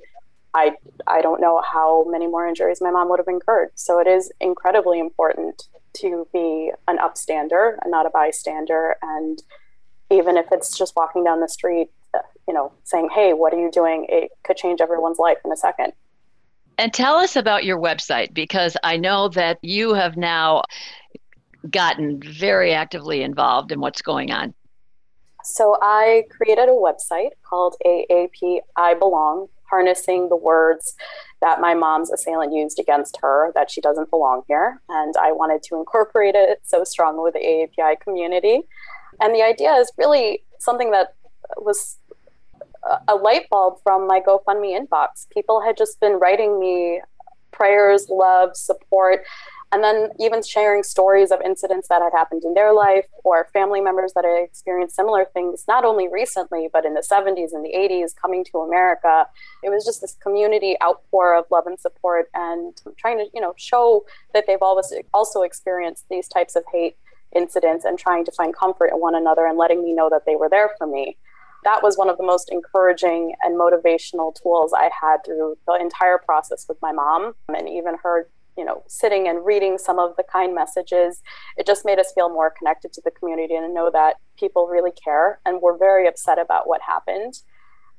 I 0.55 0.73
I 1.07 1.21
don't 1.21 1.41
know 1.41 1.63
how 1.63 2.05
many 2.09 2.27
more 2.27 2.47
injuries 2.47 2.81
my 2.81 2.91
mom 2.91 3.09
would 3.11 3.21
have 3.21 3.29
incurred. 3.29 3.71
So 3.77 4.01
it 4.01 4.09
is 4.09 4.33
incredibly 4.41 4.99
important 4.99 5.69
to 5.99 6.27
be 6.33 6.73
an 6.89 6.99
upstander 6.99 7.77
and 7.83 7.91
not 7.91 8.07
a 8.07 8.11
bystander. 8.11 8.97
And 9.03 9.41
even 10.11 10.37
if 10.37 10.47
it's 10.51 10.77
just 10.77 10.97
walking 10.97 11.23
down 11.23 11.41
the 11.41 11.49
street, 11.49 11.91
uh, 12.15 12.19
you 12.49 12.55
know, 12.55 12.73
saying, 12.83 13.11
"Hey, 13.15 13.35
what 13.35 13.55
are 13.55 13.61
you 13.61 13.71
doing?" 13.71 14.07
It 14.09 14.33
could 14.43 14.57
change 14.57 14.81
everyone's 14.81 15.19
life 15.19 15.39
in 15.45 15.53
a 15.53 15.57
second. 15.57 15.93
And 16.79 16.95
tell 16.95 17.17
us 17.17 17.35
about 17.35 17.65
your 17.65 17.79
website 17.79 18.33
because 18.33 18.77
I 18.85 18.97
know 18.97 19.29
that 19.31 19.59
you 19.63 19.95
have 19.95 20.17
now 20.17 20.63
gotten 21.71 22.21
very 22.21 22.73
actively 22.73 23.23
involved 23.23 23.73
in 23.73 23.81
what's 23.81 24.03
going 24.03 24.31
on. 24.31 24.55
So 25.45 25.79
I 25.81 26.25
created 26.31 26.69
a 26.69 26.73
website 26.73 27.31
called 27.43 27.77
AAP 27.85 28.61
I 28.77 28.95
Belong, 28.95 29.49
harnessing 29.71 30.29
the 30.29 30.37
words 30.37 30.95
that 31.41 31.61
my 31.61 31.75
mom's 31.75 32.11
assailant 32.11 32.53
used 32.53 32.79
against 32.79 33.19
her 33.23 33.53
that 33.55 33.71
she 33.71 33.81
doesn't 33.81 34.11
belong 34.11 34.43
here. 34.49 34.81
And 34.89 35.15
I 35.17 35.33
wanted 35.33 35.63
to 35.65 35.77
incorporate 35.77 36.35
it 36.35 36.61
so 36.65 36.85
strongly 36.85 37.23
with 37.23 37.35
the 37.35 37.41
AAPI 37.41 38.01
community. 38.01 38.63
And 39.21 39.35
the 39.35 39.43
idea 39.43 39.73
is 39.75 39.91
really 39.97 40.43
something 40.59 40.91
that 40.91 41.15
was 41.57 41.97
a 43.07 43.15
light 43.15 43.49
bulb 43.51 43.79
from 43.83 44.07
my 44.07 44.21
GoFundMe 44.21 44.79
inbox. 44.79 45.29
People 45.31 45.61
had 45.61 45.77
just 45.77 46.01
been 46.01 46.15
writing 46.15 46.59
me 46.59 47.01
prayers, 47.51 48.09
love, 48.09 48.57
support, 48.57 49.25
and 49.71 49.85
then 49.85 50.11
even 50.19 50.43
sharing 50.43 50.83
stories 50.83 51.31
of 51.31 51.41
incidents 51.43 51.89
that 51.89 52.01
had 52.01 52.13
happened 52.13 52.43
in 52.45 52.55
their 52.55 52.73
life 52.73 53.07
or 53.25 53.49
family 53.53 53.81
members 53.81 54.13
that 54.15 54.25
had 54.25 54.43
experienced 54.43 54.97
similar 54.97 55.27
things, 55.27 55.65
not 55.69 55.85
only 55.85 56.09
recently, 56.09 56.69
but 56.73 56.87
in 56.87 56.95
the 56.95 57.03
70s 57.03 57.53
and 57.53 57.65
the 57.65 57.75
80s, 57.77 58.17
coming 58.21 58.45
to 58.45 58.59
America. 58.59 59.27
It 59.63 59.71
was 59.71 59.85
just 59.85 60.01
this 60.01 60.17
community 60.23 60.77
outpour 60.83 61.37
of 61.37 61.45
love 61.51 61.67
and 61.67 61.79
support 61.79 62.31
and 62.35 62.81
trying 62.97 63.19
to, 63.19 63.27
you 63.35 63.41
know, 63.41 63.55
show 63.57 64.05
that 64.33 64.45
they've 64.47 64.63
always 64.63 64.93
also 65.13 65.43
experienced 65.43 66.07
these 66.09 66.29
types 66.29 66.57
of 66.57 66.65
hate 66.73 66.97
incidents 67.37 67.85
and 67.85 67.99
trying 67.99 68.25
to 68.25 68.33
find 68.33 68.57
comfort 68.57 68.87
in 68.87 69.01
one 69.01 69.15
another 69.15 69.47
and 69.47 69.59
letting 69.59 69.85
me 69.85 69.93
know 69.93 70.09
that 70.09 70.25
they 70.25 70.35
were 70.35 70.49
there 70.49 70.71
for 70.79 70.87
me 70.87 71.17
that 71.65 71.83
was 71.83 71.97
one 71.97 72.09
of 72.09 72.17
the 72.17 72.25
most 72.25 72.51
encouraging 72.51 73.35
and 73.43 73.59
motivational 73.59 74.35
tools 74.41 74.73
I 74.73 74.91
had 75.01 75.19
through 75.25 75.59
the 75.67 75.75
entire 75.75 76.19
process 76.19 76.67
with 76.69 76.79
my 76.81 76.93
mom 76.93 77.35
and 77.49 77.69
even 77.69 77.97
her 78.03 78.29
you 78.59 78.65
know 78.65 78.83
sitting 78.89 79.29
and 79.29 79.47
reading 79.47 79.79
some 79.79 79.99
of 79.99 80.17
the 80.17 80.25
kind 80.25 80.55
messages 80.55 81.23
it 81.57 81.65
just 81.65 81.85
made 81.85 81.99
us 81.99 82.13
feel 82.13 82.29
more 82.29 82.53
connected 82.59 82.93
to 82.93 83.01
the 83.05 83.13
community 83.13 83.55
and 83.55 83.73
know 83.73 83.91
that 83.91 84.17
people 84.37 84.67
really 84.67 84.91
care 84.93 85.41
and 85.47 85.63
were 85.63 85.79
very 85.79 86.07
upset 86.07 86.39
about 86.39 86.69
what 86.69 86.81
happened. 86.83 87.35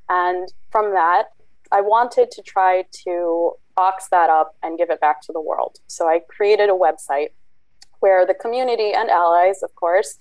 And 0.09 0.51
from 0.69 0.91
that 0.91 1.23
i 1.71 1.81
wanted 1.81 2.29
to 2.31 2.41
try 2.41 2.83
to 3.05 3.53
box 3.75 4.07
that 4.11 4.29
up 4.29 4.55
and 4.61 4.77
give 4.77 4.89
it 4.89 4.99
back 4.99 5.21
to 5.21 5.31
the 5.31 5.41
world. 5.41 5.77
So 5.87 6.07
i 6.07 6.19
created 6.29 6.69
a 6.69 6.73
website 6.73 7.29
where 8.01 8.25
the 8.25 8.33
community 8.33 8.91
and 8.93 9.09
allies 9.09 9.63
of 9.63 9.73
course 9.75 10.17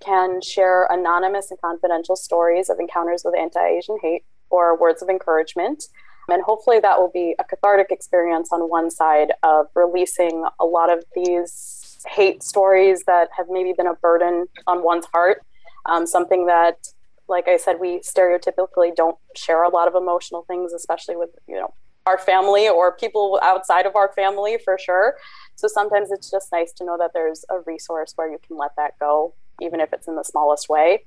can 0.00 0.40
share 0.40 0.88
anonymous 0.90 1.50
and 1.50 1.60
confidential 1.60 2.16
stories 2.16 2.68
of 2.68 2.80
encounters 2.80 3.22
with 3.24 3.36
anti-asian 3.36 3.98
hate 4.02 4.24
or 4.50 4.76
words 4.78 5.00
of 5.02 5.08
encouragement 5.08 5.84
and 6.28 6.42
hopefully 6.42 6.78
that 6.80 6.98
will 6.98 7.10
be 7.12 7.34
a 7.38 7.44
cathartic 7.44 7.88
experience 7.90 8.50
on 8.52 8.68
one 8.68 8.90
side 8.90 9.32
of 9.42 9.66
releasing 9.74 10.44
a 10.60 10.64
lot 10.64 10.92
of 10.92 11.04
these 11.14 12.06
hate 12.06 12.42
stories 12.42 13.04
that 13.06 13.28
have 13.36 13.46
maybe 13.48 13.72
been 13.72 13.86
a 13.86 13.94
burden 13.94 14.46
on 14.66 14.82
one's 14.82 15.06
heart. 15.06 15.42
Um, 15.86 16.06
something 16.06 16.46
that, 16.46 16.88
like 17.28 17.48
I 17.48 17.56
said, 17.56 17.76
we 17.80 18.00
stereotypically 18.00 18.94
don't 18.94 19.16
share 19.36 19.62
a 19.62 19.68
lot 19.68 19.88
of 19.88 19.94
emotional 19.94 20.44
things, 20.46 20.72
especially 20.72 21.16
with, 21.16 21.30
you 21.48 21.56
know, 21.56 21.74
our 22.06 22.18
family 22.18 22.68
or 22.68 22.92
people 22.96 23.38
outside 23.42 23.86
of 23.86 23.94
our 23.94 24.12
family 24.12 24.58
for 24.64 24.76
sure. 24.78 25.16
So 25.54 25.68
sometimes 25.68 26.10
it's 26.10 26.30
just 26.30 26.50
nice 26.52 26.72
to 26.74 26.84
know 26.84 26.96
that 26.98 27.12
there's 27.14 27.44
a 27.50 27.60
resource 27.60 28.12
where 28.16 28.30
you 28.30 28.38
can 28.46 28.56
let 28.56 28.74
that 28.76 28.98
go, 28.98 29.34
even 29.60 29.80
if 29.80 29.92
it's 29.92 30.08
in 30.08 30.16
the 30.16 30.24
smallest 30.24 30.68
way. 30.68 31.04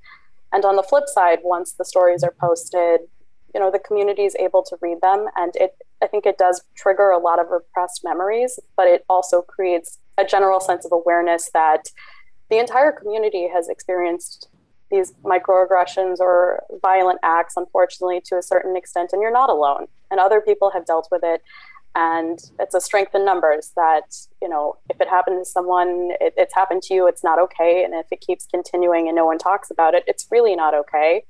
And 0.54 0.64
on 0.64 0.78
the 0.78 0.84
flip 0.84 1.06
side, 1.08 1.40
once 1.44 1.74
the 1.74 1.84
stories 1.84 2.24
are 2.24 2.34
posted, 2.40 3.02
you 3.56 3.62
know 3.62 3.72
the 3.72 3.80
community 3.80 4.26
is 4.26 4.36
able 4.36 4.62
to 4.64 4.78
read 4.82 5.00
them. 5.02 5.28
And 5.36 5.56
it 5.56 5.78
i 6.04 6.08
think 6.08 6.26
it 6.26 6.38
does 6.38 6.62
trigger 6.76 7.10
a 7.10 7.18
lot 7.18 7.40
of 7.40 7.50
repressed 7.50 8.04
memories 8.04 8.60
but 8.76 8.88
it 8.88 9.06
also 9.10 9.42
creates 9.42 9.98
a 10.18 10.26
general 10.26 10.60
sense 10.60 10.84
of 10.86 10.92
awareness 10.92 11.50
that 11.54 11.88
the 12.50 12.60
entire 12.60 12.92
community 12.92 13.48
has 13.48 13.70
experienced 13.70 14.50
these 14.92 15.14
microaggressions 15.24 16.20
or 16.20 16.64
violent 16.82 17.20
acts 17.24 17.56
unfortunately 17.56 18.22
to 18.26 18.38
a 18.38 18.44
certain 18.44 18.76
extent 18.76 19.12
and 19.14 19.22
you're 19.22 19.32
not 19.32 19.50
alone. 19.50 19.88
And 20.12 20.20
other 20.20 20.42
people 20.42 20.70
have 20.72 20.86
dealt 20.86 21.08
with 21.12 21.24
it. 21.24 21.42
And 21.96 22.38
it's 22.60 22.76
a 22.76 22.82
strength 22.82 23.16
in 23.16 23.26
numbers 23.26 23.72
that 23.78 24.08
you 24.42 24.50
know 24.50 24.78
if 24.90 25.00
it 25.00 25.08
happened 25.08 25.40
to 25.44 25.50
someone 25.50 26.12
it, 26.20 26.34
it's 26.36 26.54
happened 26.54 26.84
to 26.84 26.94
you 26.94 27.08
it's 27.08 27.24
not 27.24 27.40
okay. 27.40 27.84
And 27.86 27.94
if 27.94 28.08
it 28.12 28.20
keeps 28.20 28.46
continuing 28.46 29.08
and 29.08 29.16
no 29.16 29.26
one 29.26 29.38
talks 29.38 29.72
about 29.72 29.94
it 29.96 30.04
it's 30.06 30.28
really 30.30 30.56
not 30.58 30.74
okay 30.74 31.24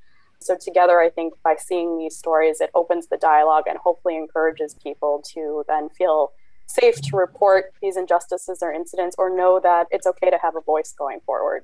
so, 0.46 0.56
together, 0.56 1.00
I 1.00 1.10
think 1.10 1.34
by 1.44 1.56
seeing 1.58 1.98
these 1.98 2.16
stories, 2.16 2.62
it 2.62 2.70
opens 2.76 3.08
the 3.08 3.18
dialogue 3.18 3.64
and 3.68 3.80
hopefully 3.80 4.16
encourages 4.16 4.76
people 4.76 5.24
to 5.34 5.64
then 5.68 5.90
feel 5.90 6.34
safe 6.68 7.02
to 7.02 7.18
report 7.18 7.74
these 7.82 7.98
injustices 7.98 8.60
or 8.62 8.72
incidents 8.72 9.16
or 9.18 9.36
know 9.36 9.60
that 9.64 9.88
it's 9.90 10.06
okay 10.06 10.30
to 10.30 10.38
have 10.38 10.56
a 10.56 10.62
voice 10.62 10.94
going 10.96 11.20
forward. 11.26 11.64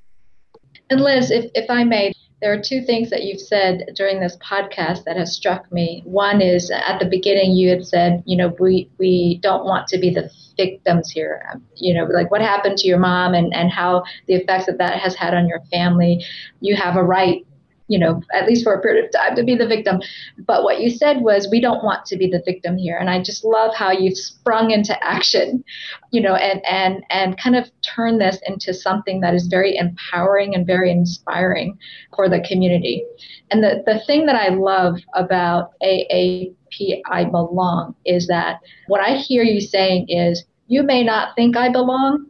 And 0.90 1.02
Liz, 1.02 1.30
if, 1.30 1.52
if 1.54 1.70
I 1.70 1.84
may, 1.84 2.12
there 2.42 2.52
are 2.52 2.60
two 2.60 2.82
things 2.82 3.12
that 3.12 3.24
you've 3.24 3.40
said 3.40 3.90
during 3.96 4.20
this 4.20 4.36
podcast 4.38 5.04
that 5.04 5.16
has 5.16 5.32
struck 5.32 5.72
me. 5.72 6.02
One 6.06 6.42
is 6.42 6.72
at 6.72 6.98
the 7.00 7.06
beginning, 7.06 7.52
you 7.52 7.70
had 7.70 7.86
said, 7.86 8.24
you 8.26 8.36
know, 8.36 8.56
we, 8.60 8.90
we 8.98 9.40
don't 9.44 9.64
want 9.64 9.88
to 9.90 10.00
be 10.00 10.10
the 10.10 10.32
victims 10.58 11.12
here. 11.12 11.62
You 11.76 11.94
know, 11.94 12.06
like 12.06 12.32
what 12.32 12.42
happened 12.42 12.80
to 12.80 12.88
your 12.88 12.98
mom 12.98 13.36
and, 13.36 13.54
and 13.54 13.70
how 13.70 14.04
the 14.28 14.34
effects 14.34 14.66
that 14.66 14.80
that 14.80 15.00
has 15.00 15.14
had 15.14 15.36
on 15.36 15.48
your 15.48 15.62
family. 15.72 16.26
You 16.62 16.76
have 16.76 16.96
a 16.96 17.04
right 17.04 17.46
you 17.92 18.00
know, 18.00 18.22
at 18.34 18.48
least 18.48 18.64
for 18.64 18.74
a 18.74 18.82
period 18.82 19.04
of 19.04 19.12
time 19.12 19.36
to 19.36 19.44
be 19.44 19.54
the 19.54 19.68
victim. 19.68 20.00
But 20.48 20.64
what 20.64 20.80
you 20.80 20.90
said 20.90 21.20
was, 21.20 21.50
we 21.52 21.60
don't 21.60 21.84
want 21.84 22.06
to 22.06 22.16
be 22.16 22.26
the 22.26 22.42
victim 22.46 22.78
here. 22.78 22.96
And 22.96 23.10
I 23.10 23.22
just 23.22 23.44
love 23.44 23.76
how 23.76 23.92
you've 23.92 24.18
sprung 24.18 24.72
into 24.72 24.96
action, 25.04 25.62
you 26.10 26.22
know, 26.22 26.36
and, 26.36 26.66
and, 26.66 27.04
and 27.10 27.38
kind 27.38 27.58
of 27.58 27.70
turn 27.82 28.18
this 28.18 28.40
into 28.48 28.74
something 28.74 29.20
that 29.20 29.34
is 29.34 29.48
very 29.48 29.76
empowering 29.76 30.56
and 30.56 30.66
very 30.66 30.90
inspiring 30.90 31.78
for 32.16 32.30
the 32.30 32.40
community. 32.40 33.04
And 33.52 33.62
the, 33.62 33.84
the 33.86 34.00
thing 34.08 34.26
that 34.28 34.38
I 34.38 34.56
love 34.56 35.00
about 35.14 35.74
AAPI 35.84 37.30
Belong 37.30 37.94
is 38.06 38.26
that 38.28 38.62
what 38.88 39.02
I 39.02 39.18
hear 39.18 39.44
you 39.44 39.60
saying 39.60 40.08
is, 40.08 40.46
you 40.68 40.82
may 40.82 41.04
not 41.04 41.36
think 41.36 41.58
I 41.58 41.70
belong, 41.70 42.28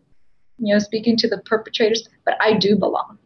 you 0.58 0.74
know, 0.74 0.80
speaking 0.80 1.15
to 1.17 1.30
the 1.30 1.38
perpetrators, 1.45 2.10
but 2.26 2.36
I 2.41 2.58
do 2.58 2.76
belong 2.76 3.19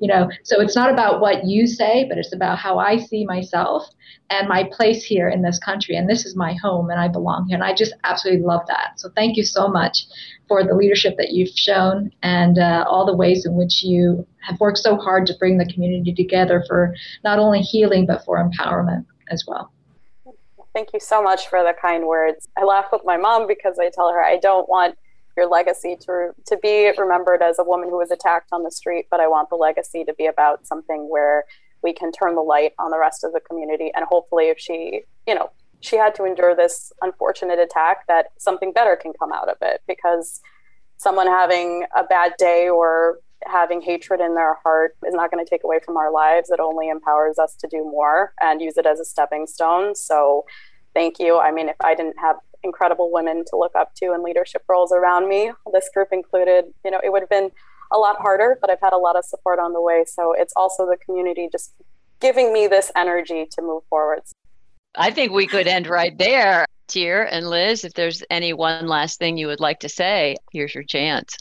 you 0.00 0.08
know 0.08 0.28
so 0.42 0.60
it's 0.60 0.76
not 0.76 0.90
about 0.90 1.20
what 1.20 1.44
you 1.44 1.66
say 1.66 2.04
but 2.08 2.18
it's 2.18 2.34
about 2.34 2.58
how 2.58 2.78
i 2.78 2.96
see 2.96 3.24
myself 3.24 3.90
and 4.30 4.48
my 4.48 4.64
place 4.72 5.04
here 5.04 5.28
in 5.28 5.42
this 5.42 5.58
country. 5.58 5.96
And 5.96 6.08
this 6.08 6.24
is 6.24 6.36
my 6.36 6.54
home 6.54 6.88
and 6.88 7.00
i 7.00 7.08
belong 7.08 7.46
here. 7.48 7.56
And 7.56 7.64
i 7.64 7.74
just 7.74 7.92
absolutely 8.04 8.44
love 8.44 8.62
that. 8.68 8.98
So 8.98 9.10
thank 9.14 9.36
you 9.36 9.44
so 9.44 9.68
much 9.68 10.04
for 10.48 10.64
the 10.64 10.74
leadership 10.74 11.16
that 11.18 11.32
you've 11.32 11.50
shown 11.50 12.12
and 12.22 12.58
uh, 12.58 12.84
all 12.88 13.04
the 13.04 13.14
ways 13.14 13.44
in 13.44 13.54
which 13.54 13.82
you 13.82 14.26
have 14.40 14.58
worked 14.60 14.78
so 14.78 14.96
hard 14.96 15.26
to 15.26 15.34
bring 15.38 15.58
the 15.58 15.66
community 15.66 16.14
together 16.14 16.64
for 16.66 16.94
not 17.24 17.38
only 17.38 17.60
healing 17.60 18.06
but 18.06 18.24
for 18.24 18.38
empowerment 18.38 19.04
as 19.28 19.44
well. 19.46 19.72
Thank 20.72 20.90
you 20.94 21.00
so 21.00 21.20
much 21.20 21.48
for 21.48 21.64
the 21.64 21.74
kind 21.80 22.06
words. 22.06 22.48
I 22.56 22.64
laugh 22.64 22.86
with 22.92 23.02
my 23.04 23.16
mom 23.16 23.48
because 23.48 23.78
i 23.80 23.90
tell 23.92 24.12
her 24.12 24.22
i 24.22 24.36
don't 24.36 24.68
want 24.68 24.96
your 25.36 25.48
legacy 25.48 25.96
to 26.00 26.30
to 26.46 26.56
be 26.58 26.92
remembered 26.98 27.42
as 27.42 27.58
a 27.58 27.64
woman 27.64 27.88
who 27.88 27.98
was 27.98 28.10
attacked 28.10 28.48
on 28.52 28.62
the 28.62 28.70
street, 28.70 29.06
but 29.10 29.20
I 29.20 29.28
want 29.28 29.50
the 29.50 29.56
legacy 29.56 30.04
to 30.04 30.14
be 30.14 30.26
about 30.26 30.66
something 30.66 31.08
where 31.08 31.44
we 31.82 31.92
can 31.92 32.12
turn 32.12 32.34
the 32.34 32.42
light 32.42 32.72
on 32.78 32.90
the 32.90 32.98
rest 32.98 33.24
of 33.24 33.32
the 33.32 33.40
community 33.40 33.90
and 33.94 34.04
hopefully 34.04 34.48
if 34.48 34.58
she, 34.58 35.02
you 35.26 35.34
know, 35.34 35.50
she 35.80 35.96
had 35.96 36.14
to 36.14 36.24
endure 36.24 36.54
this 36.54 36.92
unfortunate 37.00 37.58
attack 37.58 38.06
that 38.06 38.26
something 38.38 38.72
better 38.72 38.96
can 38.96 39.12
come 39.18 39.32
out 39.32 39.48
of 39.48 39.56
it 39.62 39.80
because 39.88 40.40
someone 40.98 41.26
having 41.26 41.84
a 41.96 42.04
bad 42.04 42.34
day 42.38 42.68
or 42.68 43.18
having 43.46 43.80
hatred 43.80 44.20
in 44.20 44.34
their 44.34 44.54
heart 44.62 44.96
is 45.06 45.14
not 45.14 45.30
going 45.30 45.42
to 45.42 45.48
take 45.48 45.64
away 45.64 45.80
from 45.84 45.96
our 45.96 46.12
lives. 46.12 46.50
It 46.50 46.60
only 46.60 46.90
empowers 46.90 47.38
us 47.38 47.54
to 47.56 47.66
do 47.66 47.78
more 47.78 48.34
and 48.40 48.60
use 48.60 48.76
it 48.76 48.84
as 48.84 49.00
a 49.00 49.04
stepping 49.04 49.46
stone. 49.46 49.94
So, 49.94 50.44
thank 50.92 51.18
you. 51.18 51.38
I 51.38 51.50
mean, 51.52 51.70
if 51.70 51.76
I 51.80 51.94
didn't 51.94 52.18
have 52.18 52.36
incredible 52.62 53.10
women 53.12 53.44
to 53.50 53.56
look 53.56 53.74
up 53.74 53.94
to 53.96 54.12
in 54.14 54.22
leadership 54.22 54.62
roles 54.68 54.92
around 54.92 55.28
me. 55.28 55.52
This 55.72 55.88
group 55.92 56.08
included, 56.12 56.66
you 56.84 56.90
know, 56.90 57.00
it 57.02 57.10
would 57.10 57.22
have 57.22 57.30
been 57.30 57.50
a 57.92 57.98
lot 57.98 58.16
harder, 58.16 58.58
but 58.60 58.70
I've 58.70 58.80
had 58.80 58.92
a 58.92 58.98
lot 58.98 59.16
of 59.16 59.24
support 59.24 59.58
on 59.58 59.72
the 59.72 59.80
way. 59.80 60.04
So 60.06 60.32
it's 60.32 60.52
also 60.56 60.86
the 60.86 60.96
community 60.96 61.48
just 61.50 61.72
giving 62.20 62.52
me 62.52 62.66
this 62.66 62.92
energy 62.94 63.46
to 63.52 63.62
move 63.62 63.82
forwards. 63.88 64.32
I 64.96 65.10
think 65.10 65.32
we 65.32 65.46
could 65.46 65.66
end 65.66 65.86
right 65.86 66.16
there. 66.18 66.66
Tier 66.88 67.22
and 67.22 67.48
Liz, 67.48 67.84
if 67.84 67.94
there's 67.94 68.24
any 68.30 68.52
one 68.52 68.88
last 68.88 69.18
thing 69.20 69.36
you 69.36 69.46
would 69.46 69.60
like 69.60 69.78
to 69.80 69.88
say, 69.88 70.36
here's 70.52 70.74
your 70.74 70.82
chance. 70.82 71.36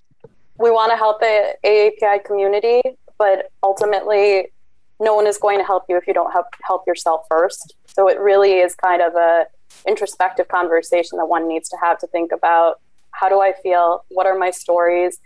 We 0.59 0.69
want 0.69 0.91
to 0.91 0.97
help 0.97 1.19
the 1.19 1.55
AAPI 1.65 2.23
community, 2.23 2.81
but 3.17 3.51
ultimately, 3.63 4.51
no 4.99 5.15
one 5.15 5.25
is 5.25 5.37
going 5.37 5.57
to 5.57 5.65
help 5.65 5.85
you 5.89 5.97
if 5.97 6.05
you 6.05 6.13
don't 6.13 6.31
help 6.31 6.47
help 6.61 6.85
yourself 6.85 7.25
first. 7.29 7.75
So 7.87 8.07
it 8.07 8.19
really 8.19 8.59
is 8.59 8.75
kind 8.75 9.01
of 9.01 9.15
a 9.15 9.47
introspective 9.87 10.47
conversation 10.47 11.17
that 11.17 11.25
one 11.25 11.47
needs 11.47 11.69
to 11.69 11.77
have 11.81 11.97
to 11.99 12.07
think 12.07 12.31
about 12.31 12.79
how 13.11 13.29
do 13.29 13.41
I 13.41 13.53
feel? 13.63 14.05
What 14.09 14.25
are 14.25 14.37
my 14.37 14.51
stories? 14.51 15.19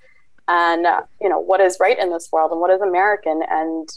And, 0.48 0.86
uh, 0.86 1.02
you 1.22 1.30
know, 1.30 1.40
what 1.40 1.62
is 1.62 1.78
right 1.80 1.98
in 1.98 2.12
this 2.12 2.30
world 2.32 2.52
and 2.52 2.60
what 2.60 2.72
is 2.72 2.82
American? 2.82 3.42
And 3.50 3.90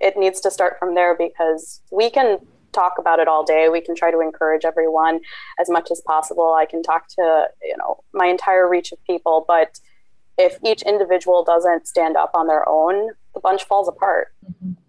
it 0.00 0.16
needs 0.16 0.40
to 0.40 0.50
start 0.50 0.78
from 0.78 0.94
there 0.94 1.16
because 1.16 1.80
we 1.90 2.10
can 2.10 2.38
talk 2.72 2.94
about 2.98 3.20
it 3.20 3.28
all 3.28 3.44
day. 3.44 3.68
We 3.68 3.80
can 3.80 3.94
try 3.94 4.10
to 4.10 4.20
encourage 4.20 4.64
everyone 4.64 5.20
as 5.60 5.68
much 5.68 5.90
as 5.90 6.00
possible. 6.06 6.56
I 6.58 6.66
can 6.66 6.82
talk 6.82 7.08
to, 7.08 7.46
you 7.62 7.76
know, 7.76 8.02
my 8.12 8.26
entire 8.26 8.68
reach 8.68 8.92
of 8.92 9.04
people, 9.04 9.44
but 9.46 9.78
if 10.38 10.58
each 10.64 10.82
individual 10.82 11.44
doesn't 11.44 11.86
stand 11.86 12.16
up 12.16 12.30
on 12.34 12.46
their 12.46 12.66
own, 12.68 13.10
the 13.34 13.40
bunch 13.40 13.64
falls 13.64 13.88
apart. 13.88 14.28
Mm-hmm 14.44 14.81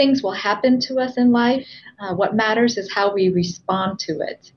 things 0.00 0.22
will 0.22 0.32
happen 0.32 0.80
to 0.80 0.98
us 0.98 1.18
in 1.18 1.30
life. 1.30 1.66
Uh, 2.00 2.14
what 2.14 2.34
matters 2.34 2.78
is 2.78 2.90
how 2.90 3.12
we 3.12 3.28
respond 3.28 3.98
to 3.98 4.12
it. 4.20 4.50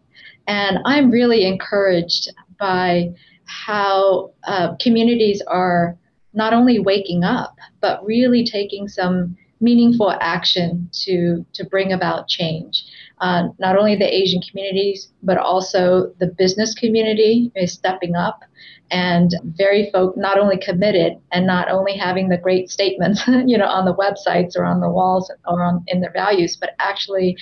And 0.48 0.80
I'm 0.86 1.12
really 1.12 1.46
encouraged 1.46 2.32
by 2.58 3.10
how 3.44 4.32
uh, 4.46 4.76
communities 4.80 5.42
are 5.46 5.98
not 6.34 6.54
only 6.54 6.80
waking 6.80 7.26
up, 7.26 7.58
but 7.82 8.06
really 8.06 8.46
taking 8.46 8.88
some 8.88 9.36
meaningful 9.60 10.14
action 10.22 10.90
to, 11.04 11.46
to 11.56 11.66
bring 11.66 11.92
about 11.92 12.30
change. 12.30 12.86
Uh, 13.20 13.48
not 13.60 13.78
only 13.78 13.96
the 13.96 14.14
Asian 14.14 14.42
communities, 14.42 15.10
but 15.22 15.38
also 15.38 16.12
the 16.20 16.28
business 16.28 16.74
community 16.74 17.52
is 17.56 17.72
stepping 17.72 18.16
up 18.16 18.44
and 18.92 19.32
very 19.44 19.90
folk 19.92 20.16
not 20.16 20.38
only 20.38 20.58
committed 20.58 21.14
and 21.32 21.48
not 21.48 21.70
only 21.70 21.98
having 21.98 22.30
the 22.30 22.38
great 22.38 22.70
statements 22.70 23.26
you 23.46 23.58
know 23.58 23.66
on 23.66 23.86
the 23.86 23.96
websites 23.96 24.56
or 24.56 24.64
on 24.64 24.80
the 24.80 24.90
walls 24.90 25.32
or 25.48 25.64
on 25.64 25.84
in 25.88 26.00
their 26.00 26.12
values 26.12 26.56
but 26.56 26.72
actually 26.80 27.36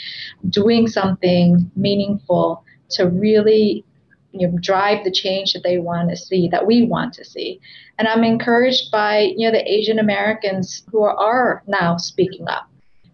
doing 0.50 0.88
something 0.88 1.70
meaningful 1.76 2.64
to 2.90 3.08
really 3.10 3.86
you 4.34 4.48
know, 4.48 4.58
drive 4.62 5.04
the 5.04 5.12
change 5.12 5.52
that 5.52 5.62
they 5.62 5.78
want 5.78 6.10
to 6.10 6.16
see 6.16 6.48
that 6.48 6.66
we 6.66 6.84
want 6.84 7.14
to 7.14 7.26
see. 7.26 7.60
And 8.00 8.08
i'm 8.08 8.24
encouraged 8.24 8.92
by 8.92 9.34
you 9.36 9.46
know 9.46 9.52
the 9.52 9.70
asian 9.70 10.00
americans 10.00 10.84
who 10.90 11.02
are, 11.02 11.18
are 11.18 11.64
now 11.68 11.98
speaking 11.98 12.48
up. 12.48 12.68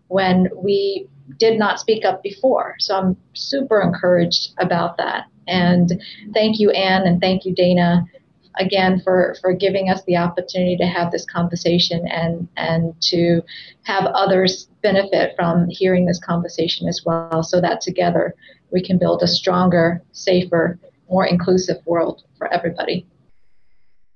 When 0.09 0.47
we 0.55 1.07
did 1.37 1.59
not 1.59 1.79
speak 1.79 2.05
up 2.05 2.23
before. 2.23 2.75
So 2.79 2.95
i'm 2.95 3.17
super 3.33 3.81
encouraged 3.81 4.53
about 4.57 4.97
that. 4.97 5.25
And 5.47 6.01
thank 6.33 6.59
you 6.59 6.71
anne 6.71 7.07
and 7.07 7.21
thank 7.21 7.45
you 7.45 7.53
dana 7.53 8.05
again 8.59 9.01
for 9.03 9.35
for 9.41 9.53
giving 9.53 9.89
us 9.89 10.03
the 10.05 10.17
opportunity 10.17 10.75
to 10.77 10.85
have 10.85 11.11
this 11.11 11.25
conversation 11.25 12.07
and 12.07 12.47
and 12.57 12.99
to 13.01 13.41
have 13.83 14.05
others 14.07 14.67
benefit 14.81 15.33
from 15.35 15.67
hearing 15.69 16.05
this 16.05 16.19
conversation 16.19 16.87
as 16.87 17.01
well 17.05 17.43
so 17.43 17.61
that 17.61 17.81
together 17.81 18.33
we 18.71 18.81
can 18.81 18.97
build 18.97 19.21
a 19.23 19.27
stronger 19.27 20.01
safer 20.11 20.79
more 21.09 21.25
inclusive 21.25 21.77
world 21.85 22.23
for 22.37 22.51
everybody 22.53 23.05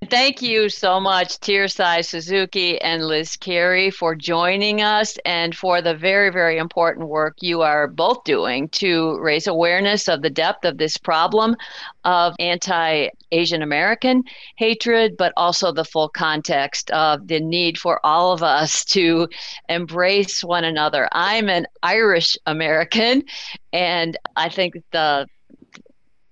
Thank 0.09 0.41
you 0.41 0.67
so 0.69 0.99
much, 0.99 1.39
Tirsai 1.39 2.03
Suzuki 2.03 2.81
and 2.81 3.05
Liz 3.05 3.37
Kari, 3.37 3.91
for 3.91 4.15
joining 4.15 4.81
us 4.81 5.15
and 5.25 5.55
for 5.55 5.79
the 5.79 5.93
very, 5.93 6.31
very 6.31 6.57
important 6.57 7.07
work 7.07 7.37
you 7.39 7.61
are 7.61 7.87
both 7.87 8.23
doing 8.23 8.67
to 8.69 9.19
raise 9.19 9.45
awareness 9.45 10.09
of 10.09 10.23
the 10.23 10.29
depth 10.31 10.65
of 10.65 10.79
this 10.79 10.97
problem 10.97 11.55
of 12.03 12.33
anti 12.39 13.09
Asian 13.31 13.61
American 13.61 14.23
hatred, 14.55 15.17
but 15.17 15.33
also 15.37 15.71
the 15.71 15.85
full 15.85 16.09
context 16.09 16.89
of 16.89 17.27
the 17.27 17.39
need 17.39 17.77
for 17.77 18.03
all 18.03 18.33
of 18.33 18.41
us 18.41 18.83
to 18.85 19.29
embrace 19.69 20.43
one 20.43 20.63
another. 20.63 21.07
I'm 21.11 21.47
an 21.47 21.67
Irish 21.83 22.35
American, 22.47 23.23
and 23.71 24.17
I 24.35 24.49
think 24.49 24.73
the 24.91 25.27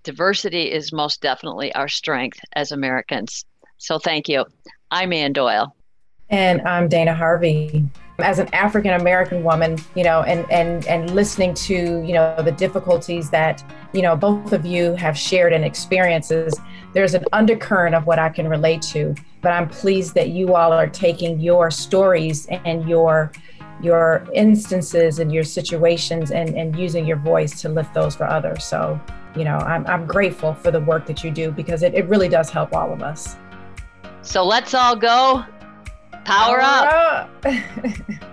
diversity 0.04 0.72
is 0.72 0.92
most 0.92 1.22
definitely 1.22 1.72
our 1.76 1.88
strength 1.88 2.40
as 2.54 2.72
Americans. 2.72 3.46
So 3.80 3.98
thank 3.98 4.28
you. 4.30 4.46
I'm 4.92 5.12
Ann 5.14 5.34
Doyle. 5.34 5.76
And 6.30 6.62
I'm 6.68 6.88
Dana 6.88 7.16
Harvey. 7.16 7.86
As 8.20 8.38
an 8.38 8.54
African 8.54 8.92
American 9.00 9.44
woman, 9.44 9.78
you 9.96 10.04
know, 10.04 10.22
and 10.24 10.46
and 10.52 10.86
and 10.88 11.16
listening 11.16 11.54
to, 11.54 12.04
you 12.06 12.14
know, 12.14 12.36
the 12.44 12.52
difficulties 12.52 13.30
that, 13.30 13.64
you 13.94 14.02
know, 14.02 14.16
both 14.18 14.52
of 14.52 14.66
you 14.66 14.94
have 14.96 15.18
shared 15.18 15.54
and 15.54 15.64
experiences, 15.64 16.54
there's 16.94 17.14
an 17.14 17.24
undercurrent 17.32 17.96
of 17.96 18.06
what 18.06 18.20
I 18.20 18.28
can 18.28 18.50
relate 18.50 18.82
to. 18.94 19.16
But 19.42 19.54
I'm 19.54 19.70
pleased 19.70 20.14
that 20.16 20.30
you 20.30 20.54
all 20.56 20.74
are 20.74 20.88
taking 20.88 21.40
your 21.40 21.72
stories 21.72 22.46
and 22.48 22.88
your 22.88 23.32
your 23.82 24.28
instances 24.34 25.20
and 25.20 25.32
your 25.32 25.46
situations 25.46 26.32
and, 26.32 26.50
and 26.56 26.78
using 26.78 27.06
your 27.06 27.16
voice 27.16 27.62
to 27.62 27.70
lift 27.70 27.94
those 27.94 28.14
for 28.14 28.26
others. 28.26 28.66
So, 28.66 29.00
you 29.38 29.46
know, 29.46 29.56
I'm, 29.56 29.88
I'm 29.88 30.06
grateful 30.06 30.54
for 30.54 30.70
the 30.70 30.82
work 30.82 31.06
that 31.06 31.24
you 31.24 31.32
do 31.32 31.50
because 31.50 31.82
it, 31.82 31.94
it 31.94 32.06
really 32.10 32.28
does 32.28 32.50
help 32.50 32.76
all 32.76 32.92
of 32.92 33.02
us. 33.02 33.38
So 34.22 34.46
let's 34.46 34.74
all 34.74 34.96
go 34.96 35.46
power, 36.26 36.60
power 36.60 36.62
up. 36.62 37.46
up. 37.46 37.54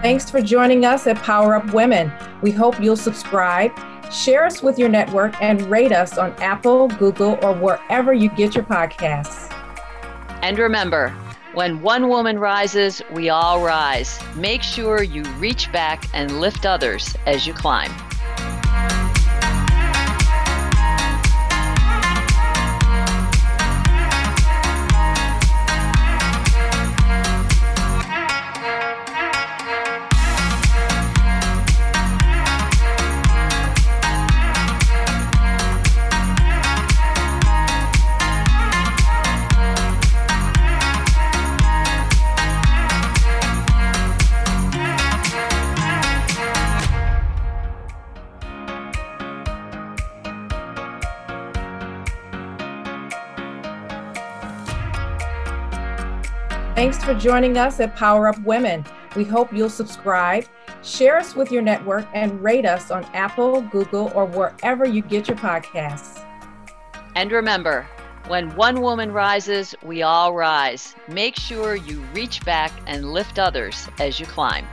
Thanks 0.00 0.30
for 0.30 0.40
joining 0.40 0.84
us 0.84 1.06
at 1.08 1.16
Power 1.18 1.56
Up 1.56 1.72
Women. 1.74 2.12
We 2.40 2.52
hope 2.52 2.80
you'll 2.80 2.96
subscribe, 2.96 3.72
share 4.12 4.44
us 4.46 4.62
with 4.62 4.78
your 4.78 4.88
network, 4.88 5.34
and 5.42 5.60
rate 5.62 5.90
us 5.90 6.18
on 6.18 6.32
Apple, 6.34 6.86
Google, 6.88 7.36
or 7.42 7.52
wherever 7.52 8.12
you 8.12 8.28
get 8.30 8.54
your 8.54 8.64
podcasts. 8.64 9.52
And 10.42 10.56
remember, 10.56 11.16
when 11.58 11.82
one 11.82 12.08
woman 12.08 12.38
rises, 12.38 13.02
we 13.12 13.30
all 13.30 13.60
rise. 13.60 14.20
Make 14.36 14.62
sure 14.62 15.02
you 15.02 15.24
reach 15.40 15.72
back 15.72 16.04
and 16.14 16.40
lift 16.40 16.64
others 16.64 17.16
as 17.26 17.48
you 17.48 17.52
climb. 17.52 17.90
Thanks 56.78 57.02
for 57.02 57.12
joining 57.12 57.58
us 57.58 57.80
at 57.80 57.96
Power 57.96 58.28
Up 58.28 58.40
Women. 58.44 58.84
We 59.16 59.24
hope 59.24 59.52
you'll 59.52 59.68
subscribe, 59.68 60.44
share 60.84 61.18
us 61.18 61.34
with 61.34 61.50
your 61.50 61.60
network, 61.60 62.06
and 62.14 62.40
rate 62.40 62.64
us 62.64 62.92
on 62.92 63.02
Apple, 63.14 63.62
Google, 63.62 64.12
or 64.14 64.26
wherever 64.26 64.86
you 64.86 65.02
get 65.02 65.26
your 65.26 65.36
podcasts. 65.38 66.24
And 67.16 67.32
remember, 67.32 67.84
when 68.28 68.54
one 68.54 68.80
woman 68.80 69.10
rises, 69.10 69.74
we 69.82 70.02
all 70.02 70.34
rise. 70.34 70.94
Make 71.08 71.34
sure 71.34 71.74
you 71.74 72.00
reach 72.14 72.44
back 72.44 72.70
and 72.86 73.12
lift 73.12 73.40
others 73.40 73.88
as 73.98 74.20
you 74.20 74.26
climb. 74.26 74.64